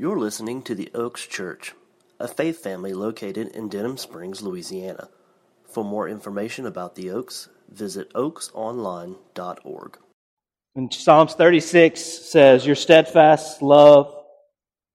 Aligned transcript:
You're 0.00 0.18
listening 0.18 0.62
to 0.62 0.74
the 0.74 0.90
Oaks 0.94 1.26
Church, 1.26 1.74
a 2.18 2.26
faith 2.26 2.62
family 2.62 2.94
located 2.94 3.48
in 3.48 3.68
Denham 3.68 3.98
Springs, 3.98 4.40
Louisiana. 4.40 5.10
For 5.64 5.84
more 5.84 6.08
information 6.08 6.64
about 6.64 6.94
the 6.94 7.10
Oaks, 7.10 7.50
visit 7.68 8.10
oaksonline.org. 8.14 9.98
And 10.74 10.94
Psalms 10.94 11.34
36 11.34 12.00
says, 12.00 12.64
Your 12.64 12.76
steadfast 12.76 13.60
love, 13.60 14.10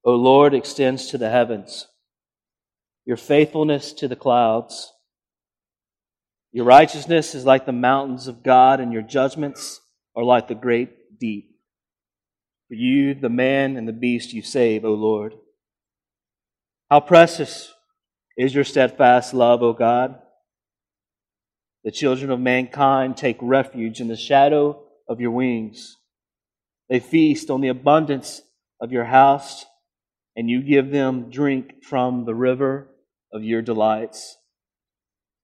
O 0.03 0.15
Lord, 0.15 0.55
extends 0.55 1.05
to 1.11 1.19
the 1.19 1.29
heavens, 1.29 1.85
your 3.05 3.17
faithfulness 3.17 3.93
to 3.93 4.07
the 4.07 4.15
clouds. 4.15 4.91
Your 6.51 6.65
righteousness 6.65 7.35
is 7.35 7.45
like 7.45 7.67
the 7.67 7.71
mountains 7.71 8.25
of 8.25 8.41
God, 8.41 8.79
and 8.79 8.91
your 8.91 9.03
judgments 9.03 9.81
are 10.15 10.23
like 10.23 10.47
the 10.47 10.55
great 10.55 11.19
deep. 11.19 11.54
For 12.67 12.73
you, 12.73 13.13
the 13.13 13.29
man 13.29 13.77
and 13.77 13.87
the 13.87 13.93
beast, 13.93 14.33
you 14.33 14.41
save, 14.41 14.83
O 14.85 14.93
Lord. 14.93 15.35
How 16.89 16.99
precious 16.99 17.71
is 18.37 18.55
your 18.55 18.63
steadfast 18.63 19.33
love, 19.33 19.61
O 19.61 19.73
God. 19.73 20.19
The 21.83 21.91
children 21.91 22.31
of 22.31 22.39
mankind 22.39 23.17
take 23.17 23.37
refuge 23.39 24.01
in 24.01 24.07
the 24.07 24.17
shadow 24.17 24.83
of 25.07 25.21
your 25.21 25.31
wings. 25.31 25.97
They 26.89 26.99
feast 26.99 27.51
on 27.51 27.61
the 27.61 27.67
abundance 27.67 28.41
of 28.81 28.91
your 28.91 29.05
house, 29.05 29.65
and 30.35 30.49
you 30.49 30.63
give 30.63 30.89
them 30.89 31.29
drink 31.29 31.83
from 31.83 32.25
the 32.25 32.35
river 32.35 32.89
of 33.31 33.43
your 33.43 33.61
delights. 33.61 34.37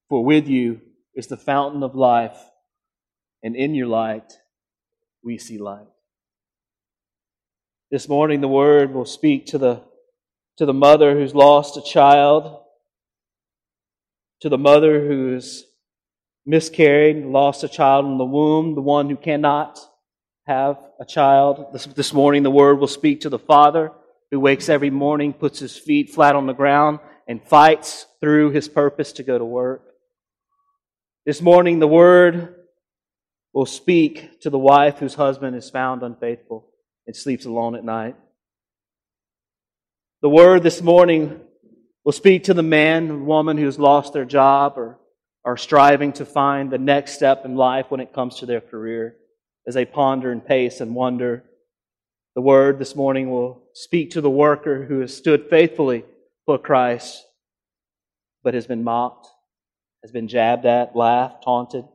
For 0.10 0.26
with 0.26 0.48
you 0.48 0.82
is 1.16 1.28
the 1.28 1.38
fountain 1.38 1.84
of 1.84 1.96
life, 1.96 2.38
and 3.44 3.56
in 3.56 3.76
your 3.76 3.88
light 3.88 4.34
we 5.24 5.38
see 5.38 5.60
light. 5.60 5.91
This 7.92 8.08
morning, 8.08 8.40
the 8.40 8.48
word 8.48 8.94
will 8.94 9.04
speak 9.04 9.48
to 9.48 9.58
the, 9.58 9.82
to 10.56 10.66
the 10.66 10.74
mother 10.74 11.14
who's 11.14 11.36
lost 11.36 11.76
a 11.76 11.82
child, 11.82 12.62
to 14.40 14.48
the 14.48 14.58
mother 14.58 15.06
who's 15.06 15.66
miscarried, 16.46 17.26
lost 17.26 17.66
a 17.66 17.68
child 17.68 18.06
in 18.06 18.18
the 18.18 18.24
womb, 18.24 18.76
the 18.76 18.82
one 18.82 19.10
who 19.10 19.18
cannot 19.18 19.78
have 20.48 20.78
a 21.02 21.06
child. 21.06 21.74
This, 21.74 21.86
this 21.88 22.14
morning, 22.14 22.44
the 22.44 22.50
word 22.50 22.80
will 22.80 22.88
speak 22.88 23.20
to 23.22 23.30
the 23.30 23.38
father 23.38 23.92
who 24.32 24.40
wakes 24.40 24.70
every 24.70 24.90
morning, 24.90 25.34
puts 25.34 25.60
his 25.60 25.78
feet 25.78 26.12
flat 26.12 26.34
on 26.34 26.48
the 26.48 26.54
ground, 26.54 27.00
and 27.28 27.46
fights 27.46 28.06
through 28.22 28.52
his 28.52 28.70
purpose 28.70 29.12
to 29.12 29.24
go 29.24 29.38
to 29.38 29.44
work. 29.44 29.84
This 31.26 31.42
morning, 31.42 31.80
the 31.80 31.90
word 31.90 32.56
will 33.54 33.66
speak 33.66 34.40
to 34.44 34.50
the 34.50 34.58
wife 34.58 35.00
whose 35.00 35.16
husband 35.16 35.58
is 35.58 35.70
found 35.70 36.04
unfaithful 36.04 36.71
and 37.08 37.16
sleeps 37.16 37.46
alone 37.46 37.76
at 37.76 37.84
night. 37.84 38.16
The 40.22 40.30
word 40.30 40.64
this 40.64 40.82
morning 40.82 41.42
will 42.04 42.12
speak 42.12 42.44
to 42.46 42.54
the 42.54 42.64
man 42.64 43.26
woman 43.26 43.58
who's 43.58 43.80
lost 43.80 44.14
their 44.14 44.26
job 44.26 44.78
or 44.78 45.00
are 45.44 45.58
striving 45.58 46.14
to 46.14 46.26
find 46.26 46.72
the 46.72 46.78
next 46.78 47.14
step 47.14 47.46
in 47.46 47.56
life 47.56 47.88
when 47.90 48.00
it 48.00 48.14
comes 48.14 48.38
to 48.38 48.46
their 48.46 48.62
career 48.62 49.16
as 49.68 49.74
they 49.74 49.86
ponder 49.86 50.32
and 50.32 50.46
pace 50.46 50.80
and 50.82 50.94
wonder. 50.94 51.44
The 52.36 52.42
word 52.42 52.80
this 52.80 52.96
morning 52.96 53.32
will 53.32 53.64
speak 53.74 54.12
to 54.12 54.22
the 54.22 54.30
worker 54.30 54.86
who 54.86 55.00
has 55.00 55.16
stood 55.16 55.50
faithfully 55.50 56.06
for 56.46 56.58
Christ 56.58 57.26
but 58.44 58.54
has 58.54 58.68
been 58.68 58.84
mocked, 58.84 59.28
has 60.04 60.12
been 60.12 60.28
jabbed 60.28 60.66
at, 60.66 60.96
laughed, 60.96 61.44
taunted. 61.44 61.86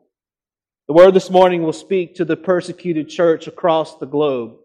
The 0.86 0.94
word 0.94 1.14
this 1.14 1.30
morning 1.30 1.62
will 1.62 1.72
speak 1.72 2.16
to 2.16 2.24
the 2.24 2.36
persecuted 2.36 3.08
church 3.08 3.46
across 3.46 3.96
the 3.96 4.06
globe 4.06 4.56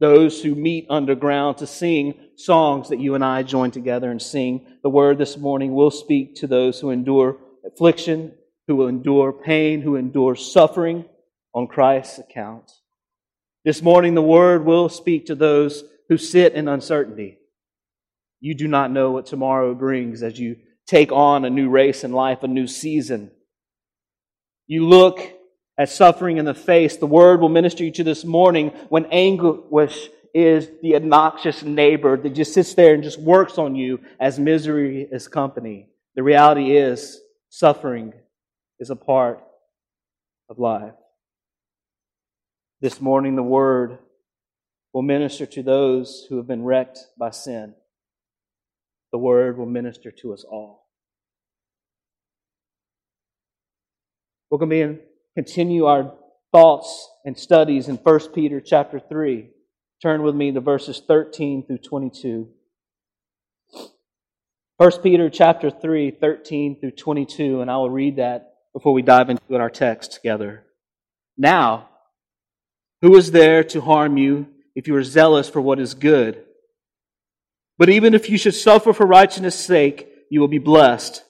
those 0.00 0.42
who 0.42 0.54
meet 0.54 0.86
underground 0.88 1.58
to 1.58 1.66
sing 1.66 2.14
songs 2.36 2.88
that 2.88 3.00
you 3.00 3.14
and 3.14 3.24
I 3.24 3.42
join 3.42 3.70
together 3.70 4.10
and 4.10 4.22
sing. 4.22 4.66
The 4.82 4.90
word 4.90 5.18
this 5.18 5.36
morning 5.36 5.74
will 5.74 5.90
speak 5.90 6.36
to 6.36 6.46
those 6.46 6.78
who 6.78 6.90
endure 6.90 7.38
affliction, 7.66 8.32
who 8.68 8.76
will 8.76 8.88
endure 8.88 9.32
pain, 9.32 9.80
who 9.80 9.96
endure 9.96 10.36
suffering 10.36 11.04
on 11.52 11.66
Christ's 11.66 12.20
account. 12.20 12.70
This 13.64 13.82
morning, 13.82 14.14
the 14.14 14.22
word 14.22 14.64
will 14.64 14.88
speak 14.88 15.26
to 15.26 15.34
those 15.34 15.82
who 16.08 16.16
sit 16.16 16.54
in 16.54 16.68
uncertainty. 16.68 17.38
You 18.40 18.54
do 18.54 18.68
not 18.68 18.92
know 18.92 19.10
what 19.10 19.26
tomorrow 19.26 19.74
brings 19.74 20.22
as 20.22 20.38
you 20.38 20.56
take 20.86 21.10
on 21.10 21.44
a 21.44 21.50
new 21.50 21.68
race 21.68 22.04
in 22.04 22.12
life, 22.12 22.42
a 22.42 22.48
new 22.48 22.66
season. 22.66 23.32
You 24.68 24.86
look 24.86 25.37
at 25.78 25.88
suffering 25.88 26.36
in 26.36 26.44
the 26.44 26.54
face. 26.54 26.96
The 26.96 27.06
word 27.06 27.40
will 27.40 27.48
minister 27.48 27.84
you 27.84 27.92
to 27.92 28.04
this 28.04 28.24
morning 28.24 28.70
when 28.88 29.06
anguish 29.06 30.10
is 30.34 30.68
the 30.82 30.96
obnoxious 30.96 31.62
neighbor 31.62 32.16
that 32.16 32.30
just 32.30 32.52
sits 32.52 32.74
there 32.74 32.94
and 32.94 33.02
just 33.02 33.20
works 33.20 33.56
on 33.56 33.76
you 33.76 34.00
as 34.20 34.38
misery 34.38 35.08
is 35.10 35.28
company. 35.28 35.88
The 36.16 36.22
reality 36.22 36.76
is 36.76 37.20
suffering 37.48 38.12
is 38.78 38.90
a 38.90 38.96
part 38.96 39.42
of 40.50 40.58
life. 40.58 40.94
This 42.80 43.00
morning, 43.00 43.36
the 43.36 43.42
word 43.42 43.98
will 44.92 45.02
minister 45.02 45.46
to 45.46 45.62
those 45.62 46.26
who 46.28 46.36
have 46.36 46.46
been 46.46 46.62
wrecked 46.62 46.98
by 47.18 47.30
sin. 47.30 47.74
The 49.12 49.18
word 49.18 49.58
will 49.58 49.66
minister 49.66 50.10
to 50.10 50.32
us 50.32 50.44
all. 50.44 50.86
We're 54.50 54.58
going 54.58 54.70
to 54.70 54.74
be 54.74 54.80
in 54.80 55.00
continue 55.38 55.84
our 55.84 56.14
thoughts 56.50 57.08
and 57.24 57.38
studies 57.38 57.86
in 57.86 57.94
1 57.94 58.20
Peter 58.34 58.60
chapter 58.60 58.98
3. 58.98 59.48
Turn 60.02 60.24
with 60.24 60.34
me 60.34 60.50
to 60.50 60.60
verses 60.60 61.00
13 61.06 61.64
through 61.64 61.78
22. 61.78 62.48
1 64.78 64.90
Peter 65.00 65.30
chapter 65.30 65.70
3, 65.70 66.10
13 66.10 66.80
through 66.80 66.90
22, 66.90 67.60
and 67.60 67.70
I 67.70 67.76
will 67.76 67.88
read 67.88 68.16
that 68.16 68.56
before 68.72 68.92
we 68.92 69.02
dive 69.02 69.30
into 69.30 69.54
our 69.54 69.70
text 69.70 70.12
together. 70.12 70.64
Now, 71.36 71.88
who 73.00 73.16
is 73.16 73.30
there 73.30 73.62
to 73.62 73.80
harm 73.80 74.16
you 74.16 74.48
if 74.74 74.88
you 74.88 74.96
are 74.96 75.04
zealous 75.04 75.48
for 75.48 75.60
what 75.60 75.78
is 75.78 75.94
good? 75.94 76.42
But 77.78 77.90
even 77.90 78.12
if 78.12 78.28
you 78.28 78.38
should 78.38 78.56
suffer 78.56 78.92
for 78.92 79.06
righteousness' 79.06 79.54
sake, 79.54 80.08
you 80.32 80.40
will 80.40 80.48
be 80.48 80.58
blessed. 80.58 81.22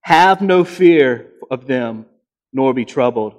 Have 0.00 0.42
no 0.42 0.64
fear 0.64 1.30
of 1.48 1.68
them, 1.68 2.06
nor 2.52 2.74
be 2.74 2.84
troubled. 2.84 3.38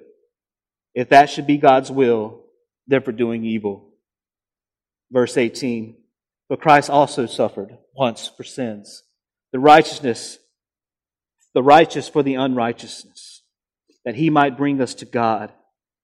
if 0.93 1.09
that 1.09 1.29
should 1.29 1.47
be 1.47 1.57
God's 1.57 1.91
will, 1.91 2.41
than 2.87 3.01
for 3.01 3.11
doing 3.11 3.45
evil. 3.45 3.89
Verse 5.11 5.37
18. 5.37 5.95
But 6.49 6.61
Christ 6.61 6.89
also 6.89 7.25
suffered 7.25 7.77
once 7.95 8.27
for 8.27 8.43
sins, 8.43 9.03
the 9.53 9.59
righteousness, 9.59 10.37
the 11.53 11.63
righteous 11.63 12.09
for 12.09 12.23
the 12.23 12.35
unrighteousness, 12.35 13.43
that 14.03 14.15
he 14.15 14.29
might 14.29 14.57
bring 14.57 14.81
us 14.81 14.93
to 14.95 15.05
God, 15.05 15.51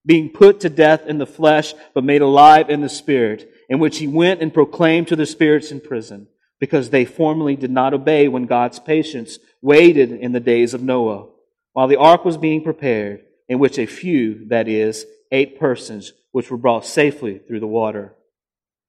being 0.06 0.30
put 0.30 0.60
to 0.60 0.70
death 0.70 1.06
in 1.06 1.18
the 1.18 1.26
flesh, 1.26 1.74
but 1.94 2.04
made 2.04 2.22
alive 2.22 2.70
in 2.70 2.80
the 2.80 2.88
spirit, 2.88 3.50
in 3.68 3.78
which 3.78 3.98
he 3.98 4.06
went 4.06 4.40
and 4.40 4.54
proclaimed 4.54 5.08
to 5.08 5.16
the 5.16 5.26
spirits 5.26 5.70
in 5.70 5.80
prison, 5.80 6.28
because 6.60 6.88
they 6.88 7.04
formerly 7.04 7.56
did 7.56 7.70
not 7.70 7.92
obey 7.92 8.28
when 8.28 8.46
God's 8.46 8.78
patience 8.78 9.38
waited 9.60 10.12
in 10.12 10.32
the 10.32 10.40
days 10.40 10.72
of 10.72 10.82
Noah, 10.82 11.28
while 11.74 11.88
the 11.88 11.96
ark 11.96 12.24
was 12.24 12.38
being 12.38 12.64
prepared 12.64 13.22
in 13.48 13.58
which 13.58 13.78
a 13.78 13.86
few, 13.86 14.46
that 14.48 14.68
is, 14.68 15.06
eight 15.32 15.58
persons, 15.58 16.12
which 16.32 16.50
were 16.50 16.56
brought 16.56 16.84
safely 16.84 17.38
through 17.38 17.60
the 17.60 17.66
water. 17.66 18.14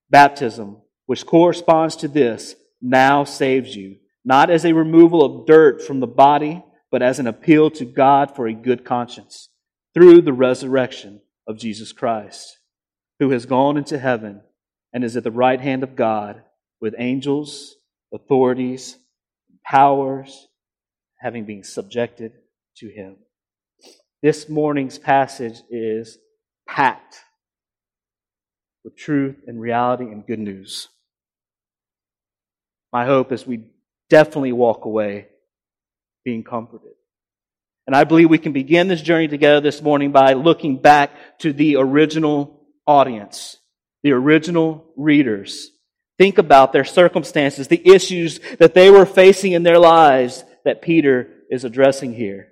Baptism, 0.09 0.77
which 1.05 1.25
corresponds 1.25 1.95
to 1.97 2.07
this, 2.07 2.55
now 2.81 3.23
saves 3.23 3.75
you, 3.75 3.97
not 4.25 4.49
as 4.49 4.65
a 4.65 4.73
removal 4.73 5.23
of 5.23 5.47
dirt 5.47 5.81
from 5.81 5.99
the 5.99 6.07
body, 6.07 6.63
but 6.91 7.01
as 7.01 7.19
an 7.19 7.27
appeal 7.27 7.69
to 7.71 7.85
God 7.85 8.35
for 8.35 8.47
a 8.47 8.53
good 8.53 8.83
conscience, 8.83 9.49
through 9.93 10.21
the 10.21 10.33
resurrection 10.33 11.21
of 11.47 11.57
Jesus 11.57 11.91
Christ, 11.91 12.59
who 13.19 13.31
has 13.31 13.45
gone 13.45 13.77
into 13.77 13.97
heaven 13.97 14.41
and 14.93 15.03
is 15.03 15.15
at 15.15 15.23
the 15.23 15.31
right 15.31 15.59
hand 15.59 15.83
of 15.83 15.95
God 15.95 16.41
with 16.81 16.95
angels, 16.97 17.75
authorities, 18.13 18.97
powers, 19.63 20.47
having 21.17 21.45
been 21.45 21.63
subjected 21.63 22.33
to 22.77 22.87
him. 22.87 23.17
This 24.21 24.49
morning's 24.49 24.97
passage 24.97 25.61
is 25.69 26.17
packed 26.67 27.15
with 28.83 28.97
truth 28.97 29.37
and 29.47 29.61
reality 29.61 30.05
and 30.05 30.25
good 30.25 30.39
news. 30.39 30.89
my 32.91 33.05
hope 33.05 33.31
is 33.31 33.45
we 33.45 33.63
definitely 34.09 34.51
walk 34.51 34.85
away 34.85 35.27
being 36.25 36.43
comforted. 36.43 36.91
And 37.87 37.95
I 37.95 38.03
believe 38.03 38.29
we 38.29 38.37
can 38.37 38.51
begin 38.51 38.87
this 38.87 39.01
journey 39.01 39.27
together 39.27 39.61
this 39.61 39.81
morning 39.81 40.11
by 40.11 40.33
looking 40.33 40.77
back 40.77 41.11
to 41.39 41.53
the 41.53 41.77
original 41.77 42.59
audience, 42.85 43.57
the 44.03 44.11
original 44.11 44.85
readers. 44.97 45.69
Think 46.17 46.37
about 46.37 46.73
their 46.73 46.83
circumstances, 46.83 47.67
the 47.67 47.87
issues 47.87 48.39
that 48.59 48.73
they 48.73 48.91
were 48.91 49.05
facing 49.05 49.53
in 49.53 49.63
their 49.63 49.79
lives 49.79 50.43
that 50.65 50.81
Peter 50.81 51.29
is 51.49 51.63
addressing 51.63 52.13
here. 52.13 52.48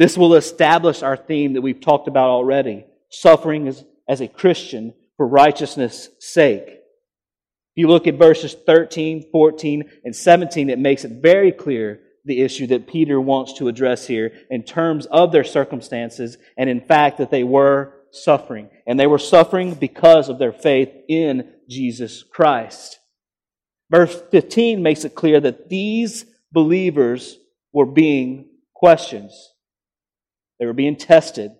This 0.00 0.16
will 0.16 0.34
establish 0.34 1.02
our 1.02 1.18
theme 1.18 1.52
that 1.52 1.60
we've 1.60 1.78
talked 1.78 2.08
about 2.08 2.30
already 2.30 2.86
suffering 3.10 3.68
as, 3.68 3.84
as 4.08 4.22
a 4.22 4.28
Christian 4.28 4.94
for 5.18 5.28
righteousness' 5.28 6.08
sake. 6.18 6.64
If 6.68 7.76
you 7.76 7.86
look 7.86 8.06
at 8.06 8.14
verses 8.14 8.56
13, 8.64 9.28
14, 9.30 9.90
and 10.02 10.16
17, 10.16 10.70
it 10.70 10.78
makes 10.78 11.04
it 11.04 11.20
very 11.20 11.52
clear 11.52 12.00
the 12.24 12.40
issue 12.40 12.66
that 12.68 12.86
Peter 12.86 13.20
wants 13.20 13.52
to 13.58 13.68
address 13.68 14.06
here 14.06 14.32
in 14.48 14.62
terms 14.62 15.04
of 15.04 15.32
their 15.32 15.44
circumstances 15.44 16.38
and 16.56 16.70
in 16.70 16.80
fact 16.80 17.18
that 17.18 17.30
they 17.30 17.44
were 17.44 17.92
suffering. 18.10 18.70
And 18.86 18.98
they 18.98 19.06
were 19.06 19.18
suffering 19.18 19.74
because 19.74 20.30
of 20.30 20.38
their 20.38 20.50
faith 20.50 20.88
in 21.10 21.52
Jesus 21.68 22.22
Christ. 22.22 23.00
Verse 23.90 24.18
15 24.30 24.82
makes 24.82 25.04
it 25.04 25.14
clear 25.14 25.40
that 25.40 25.68
these 25.68 26.24
believers 26.52 27.36
were 27.74 27.84
being 27.84 28.48
questioned. 28.72 29.30
They 30.60 30.66
were 30.66 30.72
being 30.72 30.96
tested. 30.96 31.50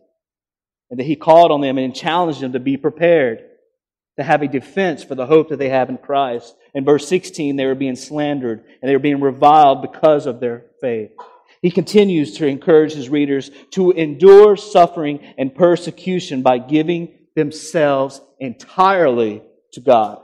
And 0.90 1.00
that 1.00 1.06
he 1.06 1.16
called 1.16 1.50
on 1.50 1.60
them 1.60 1.78
and 1.78 1.94
challenged 1.94 2.40
them 2.40 2.52
to 2.52 2.60
be 2.60 2.76
prepared, 2.76 3.42
to 4.18 4.22
have 4.22 4.42
a 4.42 4.48
defense 4.48 5.02
for 5.02 5.14
the 5.14 5.26
hope 5.26 5.48
that 5.48 5.58
they 5.58 5.70
have 5.70 5.88
in 5.88 5.98
Christ. 5.98 6.54
In 6.74 6.84
verse 6.84 7.08
16, 7.08 7.56
they 7.56 7.66
were 7.66 7.74
being 7.74 7.96
slandered 7.96 8.62
and 8.80 8.88
they 8.88 8.94
were 8.94 9.00
being 9.00 9.20
reviled 9.20 9.82
because 9.82 10.26
of 10.26 10.40
their 10.40 10.66
faith. 10.80 11.12
He 11.62 11.70
continues 11.70 12.36
to 12.38 12.46
encourage 12.46 12.92
his 12.92 13.08
readers 13.08 13.50
to 13.72 13.90
endure 13.92 14.56
suffering 14.56 15.20
and 15.38 15.54
persecution 15.54 16.42
by 16.42 16.58
giving 16.58 17.14
themselves 17.36 18.20
entirely 18.38 19.42
to 19.72 19.80
God. 19.80 20.22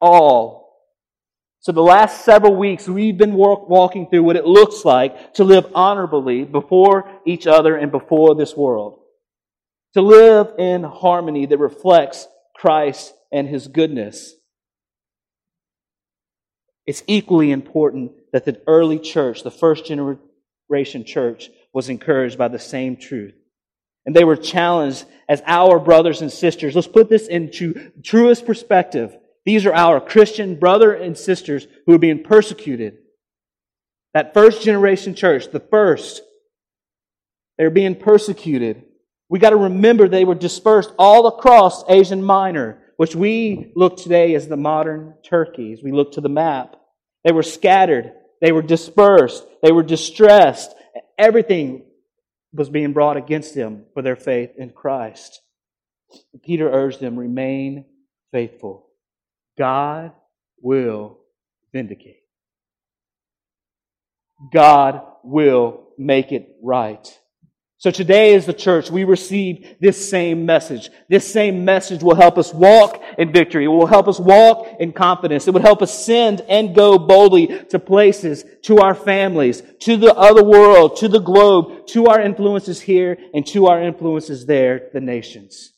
All. 0.00 0.61
So 1.62 1.70
the 1.70 1.80
last 1.80 2.24
several 2.24 2.56
weeks, 2.56 2.88
we've 2.88 3.16
been 3.16 3.34
walk, 3.34 3.68
walking 3.68 4.08
through 4.10 4.24
what 4.24 4.34
it 4.34 4.44
looks 4.44 4.84
like 4.84 5.34
to 5.34 5.44
live 5.44 5.64
honorably 5.76 6.42
before 6.42 7.08
each 7.24 7.46
other 7.46 7.76
and 7.76 7.92
before 7.92 8.34
this 8.34 8.56
world. 8.56 8.98
To 9.94 10.02
live 10.02 10.54
in 10.58 10.82
harmony 10.82 11.46
that 11.46 11.58
reflects 11.58 12.26
Christ 12.56 13.14
and 13.30 13.46
his 13.46 13.68
goodness. 13.68 14.34
It's 16.84 17.04
equally 17.06 17.52
important 17.52 18.10
that 18.32 18.44
the 18.44 18.60
early 18.66 18.98
church, 18.98 19.44
the 19.44 19.52
first 19.52 19.86
generation 19.86 21.04
church, 21.04 21.48
was 21.72 21.88
encouraged 21.88 22.38
by 22.38 22.48
the 22.48 22.58
same 22.58 22.96
truth. 22.96 23.34
And 24.04 24.16
they 24.16 24.24
were 24.24 24.34
challenged 24.34 25.04
as 25.28 25.44
our 25.46 25.78
brothers 25.78 26.22
and 26.22 26.32
sisters. 26.32 26.74
Let's 26.74 26.88
put 26.88 27.08
this 27.08 27.28
into 27.28 27.92
truest 28.02 28.46
perspective. 28.46 29.16
These 29.44 29.66
are 29.66 29.74
our 29.74 30.00
Christian 30.00 30.56
brother 30.56 30.92
and 30.92 31.16
sisters 31.16 31.66
who 31.86 31.94
are 31.94 31.98
being 31.98 32.22
persecuted. 32.22 32.98
That 34.14 34.34
first 34.34 34.62
generation 34.62 35.14
church, 35.14 35.50
the 35.50 35.60
first, 35.60 36.22
they're 37.58 37.70
being 37.70 37.96
persecuted. 37.96 38.84
We 39.28 39.38
got 39.38 39.50
to 39.50 39.56
remember 39.56 40.06
they 40.06 40.24
were 40.24 40.34
dispersed 40.34 40.92
all 40.98 41.26
across 41.26 41.84
Asia 41.88 42.16
Minor 42.16 42.82
which 43.02 43.16
we 43.16 43.72
look 43.74 43.96
today 43.96 44.34
as 44.36 44.46
the 44.46 44.56
modern 44.56 45.14
Turkey, 45.24 45.72
as 45.72 45.82
we 45.82 45.90
look 45.90 46.12
to 46.12 46.20
the 46.20 46.28
map. 46.28 46.76
They 47.24 47.32
were 47.32 47.42
scattered, 47.42 48.12
they 48.40 48.52
were 48.52 48.62
dispersed, 48.62 49.44
they 49.60 49.72
were 49.72 49.82
distressed. 49.82 50.72
Everything 51.18 51.84
was 52.52 52.70
being 52.70 52.92
brought 52.92 53.16
against 53.16 53.56
them 53.56 53.86
for 53.92 54.02
their 54.02 54.14
faith 54.14 54.50
in 54.56 54.70
Christ. 54.70 55.40
Peter 56.44 56.70
urged 56.70 57.00
them, 57.00 57.18
remain 57.18 57.86
faithful. 58.30 58.86
God 59.58 60.12
will 60.60 61.18
vindicate. 61.72 62.22
God 64.52 65.02
will 65.22 65.88
make 65.98 66.32
it 66.32 66.56
right. 66.62 67.06
So 67.78 67.90
today 67.90 68.36
as 68.36 68.46
the 68.46 68.52
church, 68.52 68.92
we 68.92 69.02
receive 69.02 69.74
this 69.80 70.08
same 70.08 70.46
message. 70.46 70.88
This 71.08 71.30
same 71.32 71.64
message 71.64 72.00
will 72.00 72.14
help 72.14 72.38
us 72.38 72.54
walk 72.54 73.02
in 73.18 73.32
victory. 73.32 73.64
It 73.64 73.68
will 73.68 73.88
help 73.88 74.06
us 74.06 74.20
walk 74.20 74.76
in 74.78 74.92
confidence. 74.92 75.48
It 75.48 75.54
would 75.54 75.64
help 75.64 75.82
us 75.82 76.06
send 76.06 76.42
and 76.42 76.76
go 76.76 76.96
boldly 76.96 77.64
to 77.70 77.80
places, 77.80 78.44
to 78.62 78.78
our 78.78 78.94
families, 78.94 79.64
to 79.80 79.96
the 79.96 80.14
other 80.14 80.44
world, 80.44 80.96
to 80.98 81.08
the 81.08 81.18
globe, 81.18 81.88
to 81.88 82.06
our 82.06 82.20
influences 82.20 82.80
here, 82.80 83.18
and 83.34 83.44
to 83.48 83.66
our 83.66 83.82
influences 83.82 84.46
there, 84.46 84.88
the 84.92 85.00
nations. 85.00 85.71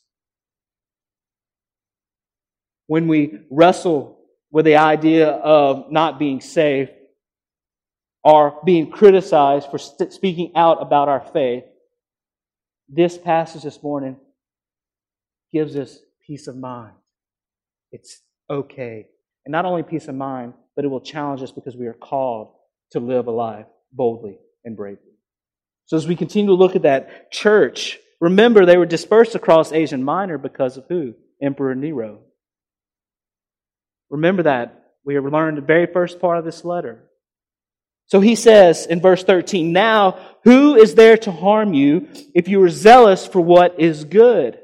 When 2.87 3.09
we 3.09 3.41
wrestle 3.51 4.19
with 4.51 4.65
the 4.65 4.77
idea 4.77 5.29
of 5.29 5.91
not 5.91 6.19
being 6.19 6.41
safe, 6.41 6.91
or 8.25 8.59
being 8.65 8.91
criticized 8.91 9.71
for 9.71 9.79
speaking 9.79 10.53
out 10.57 10.81
about 10.81 11.09
our 11.09 11.21
faith, 11.21 11.65
this 12.89 13.19
passage 13.19 13.63
this 13.63 13.83
morning 13.83 14.17
gives 15.53 15.77
us 15.77 15.99
peace 16.27 16.47
of 16.47 16.57
mind. 16.57 16.95
It's 17.93 18.23
okay. 18.49 19.07
And 19.45 19.53
not 19.53 19.67
only 19.67 19.83
peace 19.83 20.09
of 20.09 20.15
mind, 20.15 20.55
but 20.75 20.87
it 20.87 20.89
will 20.89 21.03
challenge 21.03 21.43
us 21.43 21.53
because 21.53 21.77
we 21.77 21.87
are 21.87 21.93
called 21.93 22.49
to 22.93 23.01
live 23.01 23.27
a 23.27 23.31
life 23.31 23.67
boldly 23.93 24.39
and 24.65 24.75
bravely. 24.75 25.13
So 25.85 25.99
as 25.99 26.09
we 26.09 26.17
continue 26.17 26.49
to 26.49 26.55
look 26.55 26.75
at 26.75 26.83
that 26.83 27.31
church, 27.31 27.99
remember 28.21 28.65
they 28.65 28.79
were 28.79 28.87
dispersed 28.87 29.35
across 29.35 29.71
Asia 29.71 29.99
Minor 29.99 30.39
because 30.39 30.79
of 30.79 30.87
who? 30.89 31.15
Emperor 31.43 31.75
Nero. 31.75 32.21
Remember 34.15 34.45
that. 34.45 34.93
We 35.05 35.19
learned 35.19 35.57
the 35.57 35.63
very 35.63 35.87
first 35.87 36.21
part 36.21 36.39
of 36.39 36.45
this 36.45 36.65
letter. 36.65 37.03
So 38.07 38.21
he 38.21 38.37
says 38.37 38.87
in 38.87 39.01
verse 39.01 39.25
13, 39.25 39.73
Now, 39.73 40.37
who 40.45 40.77
is 40.77 40.95
there 40.95 41.17
to 41.17 41.33
harm 41.33 41.75
you 41.75 42.09
if 42.33 42.47
you 42.47 42.63
are 42.63 42.69
zealous 42.69 43.27
for 43.27 43.41
what 43.41 43.81
is 43.81 44.05
good? 44.05 44.61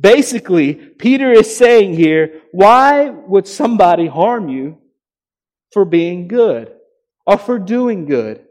Basically, 0.00 0.74
Peter 0.74 1.32
is 1.32 1.54
saying 1.54 1.94
here, 1.94 2.40
why 2.52 3.10
would 3.10 3.46
somebody 3.46 4.06
harm 4.06 4.48
you 4.48 4.78
for 5.74 5.84
being 5.84 6.26
good 6.26 6.72
or 7.26 7.36
for 7.36 7.58
doing 7.58 8.06
good? 8.06 8.42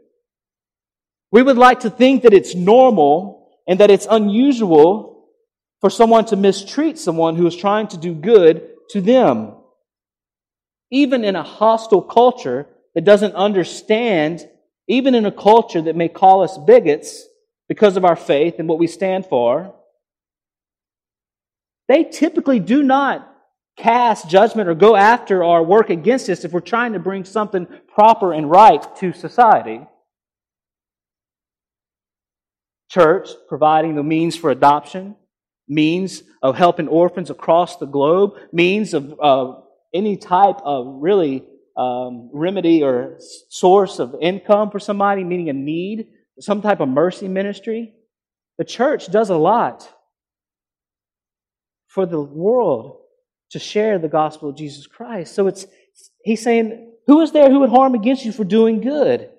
We 1.32 1.42
would 1.42 1.58
like 1.58 1.80
to 1.80 1.90
think 1.90 2.22
that 2.22 2.32
it's 2.32 2.54
normal 2.54 3.50
and 3.66 3.80
that 3.80 3.90
it's 3.90 4.06
unusual 4.08 5.26
for 5.80 5.90
someone 5.90 6.26
to 6.26 6.36
mistreat 6.36 6.96
someone 6.96 7.34
who 7.34 7.48
is 7.48 7.56
trying 7.56 7.88
to 7.88 7.96
do 7.96 8.14
good 8.14 8.70
to 8.90 9.00
them. 9.00 9.56
Even 10.94 11.24
in 11.24 11.34
a 11.34 11.42
hostile 11.42 12.02
culture, 12.02 12.68
that 12.94 13.04
doesn't 13.04 13.34
understand, 13.34 14.48
even 14.86 15.14
in 15.14 15.26
a 15.26 15.32
culture 15.32 15.82
that 15.82 15.96
may 15.96 16.08
call 16.08 16.42
us 16.42 16.56
bigots 16.56 17.24
because 17.68 17.96
of 17.96 18.04
our 18.04 18.16
faith 18.16 18.54
and 18.58 18.68
what 18.68 18.78
we 18.78 18.86
stand 18.86 19.26
for, 19.26 19.74
they 21.88 22.04
typically 22.04 22.60
do 22.60 22.82
not 22.82 23.30
cast 23.76 24.30
judgment 24.30 24.68
or 24.68 24.74
go 24.74 24.94
after 24.94 25.42
or 25.42 25.64
work 25.64 25.90
against 25.90 26.28
us 26.28 26.44
if 26.44 26.52
we're 26.52 26.60
trying 26.60 26.92
to 26.92 27.00
bring 27.00 27.24
something 27.24 27.66
proper 27.92 28.32
and 28.32 28.48
right 28.48 28.94
to 28.96 29.12
society. 29.12 29.80
Church 32.88 33.28
providing 33.48 33.96
the 33.96 34.04
means 34.04 34.36
for 34.36 34.50
adoption, 34.50 35.16
means 35.66 36.22
of 36.42 36.56
helping 36.56 36.86
orphans 36.86 37.30
across 37.30 37.76
the 37.78 37.86
globe, 37.86 38.34
means 38.52 38.94
of 38.94 39.18
uh, 39.20 39.54
any 39.94 40.16
type 40.16 40.58
of 40.64 40.96
really 41.00 41.44
um, 41.76 42.30
remedy 42.32 42.82
or 42.82 43.18
source 43.48 43.98
of 43.98 44.14
income 44.20 44.70
for 44.70 44.78
somebody, 44.78 45.24
meaning 45.24 45.48
a 45.48 45.52
need, 45.52 46.08
some 46.40 46.60
type 46.60 46.80
of 46.80 46.88
mercy 46.88 47.28
ministry. 47.28 47.94
The 48.58 48.64
church 48.64 49.10
does 49.10 49.30
a 49.30 49.36
lot 49.36 49.88
for 51.88 52.06
the 52.06 52.20
world 52.20 53.00
to 53.50 53.58
share 53.58 53.98
the 53.98 54.08
gospel 54.08 54.50
of 54.50 54.56
Jesus 54.56 54.86
Christ. 54.86 55.34
So 55.34 55.46
it's 55.46 55.66
he's 56.24 56.42
saying, 56.42 56.92
who 57.06 57.20
is 57.20 57.32
there 57.32 57.50
who 57.50 57.60
would 57.60 57.70
harm 57.70 57.94
against 57.94 58.24
you 58.24 58.32
for 58.32 58.44
doing 58.44 58.80
good? 58.80 59.30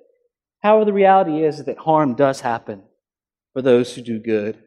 However, 0.62 0.86
the 0.86 0.94
reality 0.94 1.44
is 1.44 1.64
that 1.64 1.78
harm 1.78 2.16
does 2.16 2.40
happen 2.42 2.84
for 3.54 3.62
those 3.62 3.94
who 3.94 4.02
do 4.02 4.20
good. 4.20 4.58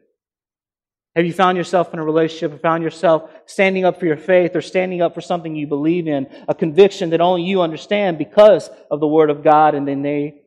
Have 1.19 1.25
you 1.25 1.33
found 1.33 1.57
yourself 1.57 1.91
in 1.93 1.99
a 1.99 2.03
relationship 2.05 2.53
or 2.53 2.59
found 2.59 2.81
yourself 2.81 3.29
standing 3.45 3.83
up 3.83 3.99
for 3.99 4.05
your 4.05 4.15
faith 4.15 4.55
or 4.55 4.61
standing 4.61 5.01
up 5.01 5.13
for 5.13 5.19
something 5.19 5.53
you 5.53 5.67
believe 5.67 6.07
in, 6.07 6.27
a 6.47 6.55
conviction 6.55 7.09
that 7.09 7.19
only 7.19 7.43
you 7.43 7.61
understand 7.61 8.17
because 8.17 8.69
of 8.89 9.01
the 9.01 9.07
Word 9.07 9.29
of 9.29 9.43
God, 9.43 9.75
and 9.75 9.85
then 9.85 10.01
they 10.01 10.43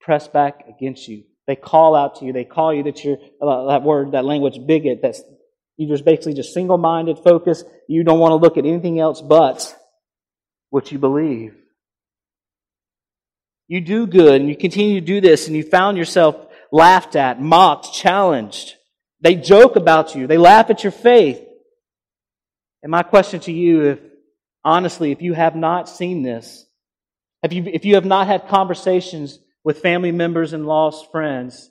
press 0.00 0.26
back 0.26 0.64
against 0.68 1.06
you? 1.06 1.22
They 1.46 1.54
call 1.54 1.94
out 1.94 2.16
to 2.16 2.24
you. 2.24 2.32
They 2.32 2.42
call 2.42 2.74
you 2.74 2.82
that 2.82 3.04
you're, 3.04 3.16
uh, 3.40 3.68
that 3.68 3.84
word, 3.84 4.10
that 4.10 4.24
language, 4.24 4.58
bigot, 4.66 4.98
that's, 5.02 5.22
you're 5.76 5.94
just 5.94 6.04
basically 6.04 6.34
just 6.34 6.52
single 6.52 6.78
minded, 6.78 7.20
focused. 7.20 7.64
You 7.88 8.02
don't 8.02 8.18
want 8.18 8.32
to 8.32 8.36
look 8.36 8.56
at 8.56 8.66
anything 8.66 8.98
else 8.98 9.20
but 9.22 9.72
what 10.70 10.90
you 10.90 10.98
believe. 10.98 11.54
You 13.68 13.80
do 13.80 14.08
good 14.08 14.40
and 14.40 14.50
you 14.50 14.56
continue 14.56 14.98
to 14.98 15.06
do 15.06 15.20
this 15.20 15.46
and 15.46 15.56
you 15.56 15.62
found 15.62 15.96
yourself 15.96 16.34
laughed 16.72 17.14
at, 17.14 17.40
mocked, 17.40 17.94
challenged. 17.94 18.74
They 19.22 19.36
joke 19.36 19.76
about 19.76 20.14
you. 20.14 20.26
They 20.26 20.36
laugh 20.36 20.68
at 20.68 20.82
your 20.82 20.90
faith. 20.90 21.40
And 22.82 22.90
my 22.90 23.04
question 23.04 23.40
to 23.40 23.52
you, 23.52 23.82
if 23.84 24.00
honestly, 24.64 25.12
if 25.12 25.22
you 25.22 25.32
have 25.32 25.56
not 25.56 25.88
seen 25.88 26.22
this, 26.22 26.66
if 27.42 27.52
you, 27.52 27.64
if 27.64 27.84
you 27.84 27.94
have 27.94 28.04
not 28.04 28.26
had 28.26 28.48
conversations 28.48 29.38
with 29.64 29.80
family 29.80 30.12
members 30.12 30.52
and 30.52 30.66
lost 30.66 31.10
friends, 31.12 31.70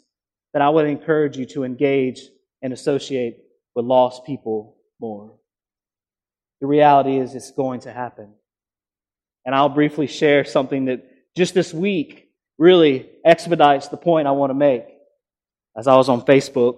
then 0.53 0.61
I 0.61 0.69
would 0.69 0.87
encourage 0.87 1.37
you 1.37 1.45
to 1.47 1.63
engage 1.63 2.21
and 2.61 2.71
associate 2.71 3.37
with 3.75 3.85
lost 3.85 4.25
people 4.25 4.77
more. 4.99 5.33
The 6.61 6.67
reality 6.67 7.17
is 7.17 7.35
it's 7.35 7.51
going 7.51 7.81
to 7.81 7.91
happen. 7.91 8.33
And 9.45 9.55
I'll 9.55 9.69
briefly 9.69 10.07
share 10.07 10.45
something 10.45 10.85
that 10.85 11.03
just 11.35 11.53
this 11.53 11.73
week 11.73 12.29
really 12.57 13.09
expedites 13.25 13.87
the 13.87 13.97
point 13.97 14.27
I 14.27 14.31
want 14.31 14.51
to 14.51 14.55
make. 14.55 14.85
As 15.75 15.87
I 15.87 15.95
was 15.95 16.09
on 16.09 16.21
Facebook, 16.21 16.77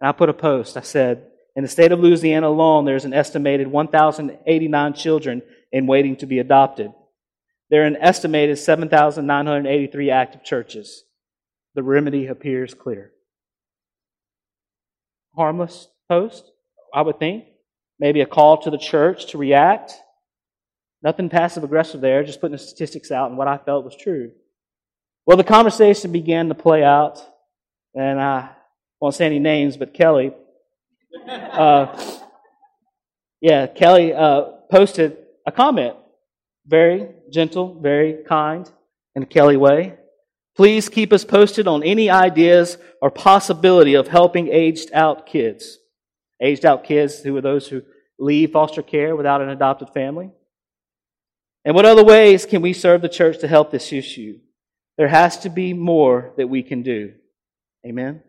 and 0.00 0.08
I 0.08 0.12
put 0.12 0.28
a 0.28 0.34
post, 0.34 0.76
I 0.76 0.82
said, 0.82 1.26
in 1.56 1.62
the 1.62 1.68
state 1.68 1.90
of 1.90 1.98
Louisiana 1.98 2.48
alone, 2.48 2.84
there's 2.84 3.04
an 3.04 3.12
estimated 3.12 3.66
1,089 3.66 4.94
children 4.94 5.42
in 5.72 5.86
waiting 5.86 6.16
to 6.16 6.26
be 6.26 6.38
adopted. 6.38 6.92
There 7.70 7.82
are 7.82 7.86
an 7.86 7.96
estimated 7.96 8.58
7,983 8.58 10.10
active 10.10 10.44
churches. 10.44 11.02
The 11.74 11.82
remedy 11.82 12.26
appears 12.26 12.74
clear. 12.74 13.12
Harmless 15.34 15.88
post, 16.08 16.50
I 16.94 17.02
would 17.02 17.18
think. 17.18 17.44
Maybe 17.98 18.20
a 18.20 18.26
call 18.26 18.62
to 18.62 18.70
the 18.70 18.78
church 18.78 19.26
to 19.32 19.38
react. 19.38 19.94
Nothing 21.02 21.28
passive 21.28 21.64
aggressive 21.64 22.00
there, 22.00 22.22
just 22.24 22.40
putting 22.40 22.56
the 22.56 22.58
statistics 22.58 23.10
out 23.10 23.30
and 23.30 23.38
what 23.38 23.48
I 23.48 23.58
felt 23.58 23.84
was 23.84 23.96
true. 23.96 24.30
Well, 25.26 25.36
the 25.36 25.44
conversation 25.44 26.10
began 26.10 26.48
to 26.48 26.54
play 26.54 26.82
out, 26.82 27.20
and 27.94 28.20
I 28.20 28.50
won't 29.00 29.14
say 29.14 29.26
any 29.26 29.38
names, 29.38 29.76
but 29.76 29.94
Kelly, 29.94 30.32
uh, 31.28 32.20
yeah, 33.40 33.66
Kelly 33.66 34.12
uh, 34.12 34.42
posted 34.70 35.16
a 35.46 35.52
comment. 35.52 35.96
Very 36.66 37.08
gentle, 37.30 37.80
very 37.80 38.24
kind, 38.26 38.70
in 39.14 39.22
a 39.22 39.26
Kelly 39.26 39.56
way. 39.56 39.94
Please 40.56 40.88
keep 40.88 41.12
us 41.12 41.24
posted 41.24 41.68
on 41.68 41.84
any 41.84 42.10
ideas 42.10 42.78
or 43.00 43.10
possibility 43.10 43.94
of 43.94 44.08
helping 44.08 44.48
aged 44.48 44.92
out 44.92 45.26
kids. 45.26 45.78
Aged 46.42 46.64
out 46.64 46.84
kids 46.84 47.20
who 47.20 47.36
are 47.36 47.40
those 47.40 47.68
who 47.68 47.82
leave 48.18 48.50
foster 48.50 48.82
care 48.82 49.14
without 49.14 49.40
an 49.40 49.48
adopted 49.48 49.90
family. 49.90 50.30
And 51.64 51.74
what 51.74 51.84
other 51.84 52.04
ways 52.04 52.44
can 52.44 52.60
we 52.60 52.72
serve 52.72 53.02
the 53.02 53.08
church 53.08 53.38
to 53.38 53.48
help 53.48 53.70
this 53.70 53.92
issue? 53.92 54.40
There 54.96 55.08
has 55.08 55.38
to 55.40 55.48
be 55.48 55.74
more 55.74 56.32
that 56.36 56.48
we 56.48 56.62
can 56.62 56.82
do. 56.82 57.14
Amen. 57.86 58.22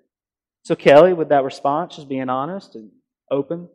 So 0.64 0.76
Kelly, 0.76 1.14
with 1.14 1.30
that 1.30 1.44
response, 1.44 1.96
just 1.96 2.10
being 2.10 2.30
honest 2.30 2.76
and 2.76 2.92
open. 3.32 3.70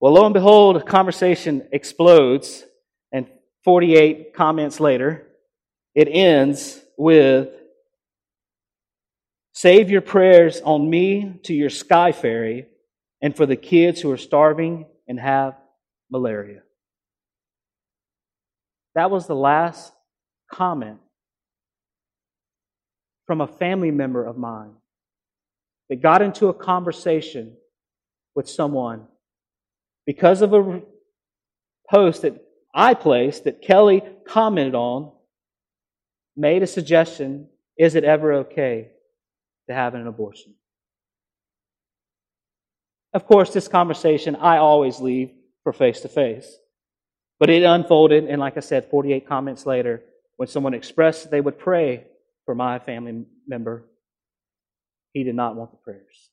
Well, 0.00 0.12
lo 0.14 0.24
and 0.24 0.34
behold, 0.34 0.76
a 0.76 0.82
conversation 0.82 1.66
explodes, 1.72 2.64
and 3.12 3.26
48 3.64 4.34
comments 4.34 4.78
later, 4.78 5.26
it 5.94 6.08
ends 6.10 6.80
with 6.98 7.48
Save 9.56 9.90
your 9.90 10.02
prayers 10.02 10.60
on 10.60 10.90
me 10.90 11.40
to 11.44 11.54
your 11.54 11.70
sky 11.70 12.12
fairy 12.12 12.66
and 13.22 13.34
for 13.34 13.46
the 13.46 13.56
kids 13.56 14.02
who 14.02 14.10
are 14.10 14.18
starving 14.18 14.84
and 15.08 15.18
have 15.18 15.54
malaria. 16.10 16.60
That 18.94 19.10
was 19.10 19.26
the 19.26 19.34
last 19.34 19.94
comment 20.52 20.98
from 23.26 23.40
a 23.40 23.46
family 23.46 23.90
member 23.90 24.26
of 24.26 24.36
mine 24.36 24.74
that 25.88 26.02
got 26.02 26.22
into 26.22 26.48
a 26.48 26.54
conversation 26.54 27.56
with 28.34 28.48
someone 28.48 29.06
because 30.06 30.42
of 30.42 30.52
a 30.52 30.82
post 31.90 32.22
that 32.22 32.42
I 32.74 32.94
placed 32.94 33.44
that 33.44 33.62
Kelly 33.62 34.02
commented 34.26 34.74
on, 34.74 35.12
made 36.36 36.62
a 36.62 36.66
suggestion 36.66 37.48
is 37.78 37.94
it 37.94 38.04
ever 38.04 38.32
okay 38.34 38.88
to 39.68 39.74
have 39.74 39.94
an 39.94 40.06
abortion? 40.06 40.54
Of 43.12 43.26
course, 43.26 43.52
this 43.52 43.68
conversation 43.68 44.36
I 44.36 44.58
always 44.58 45.00
leave 45.00 45.32
for 45.62 45.72
face 45.72 46.00
to 46.00 46.08
face. 46.08 46.58
But 47.38 47.50
it 47.50 47.62
unfolded, 47.62 48.24
and 48.24 48.40
like 48.40 48.56
I 48.56 48.60
said, 48.60 48.90
48 48.90 49.26
comments 49.26 49.66
later, 49.66 50.02
when 50.36 50.48
someone 50.48 50.74
expressed 50.74 51.30
they 51.30 51.40
would 51.40 51.58
pray 51.58 52.04
for 52.44 52.54
my 52.54 52.78
family 52.78 53.24
member, 53.46 53.84
he 55.16 55.24
did 55.24 55.34
not 55.34 55.56
want 55.56 55.70
the 55.70 55.78
prayers. 55.78 56.28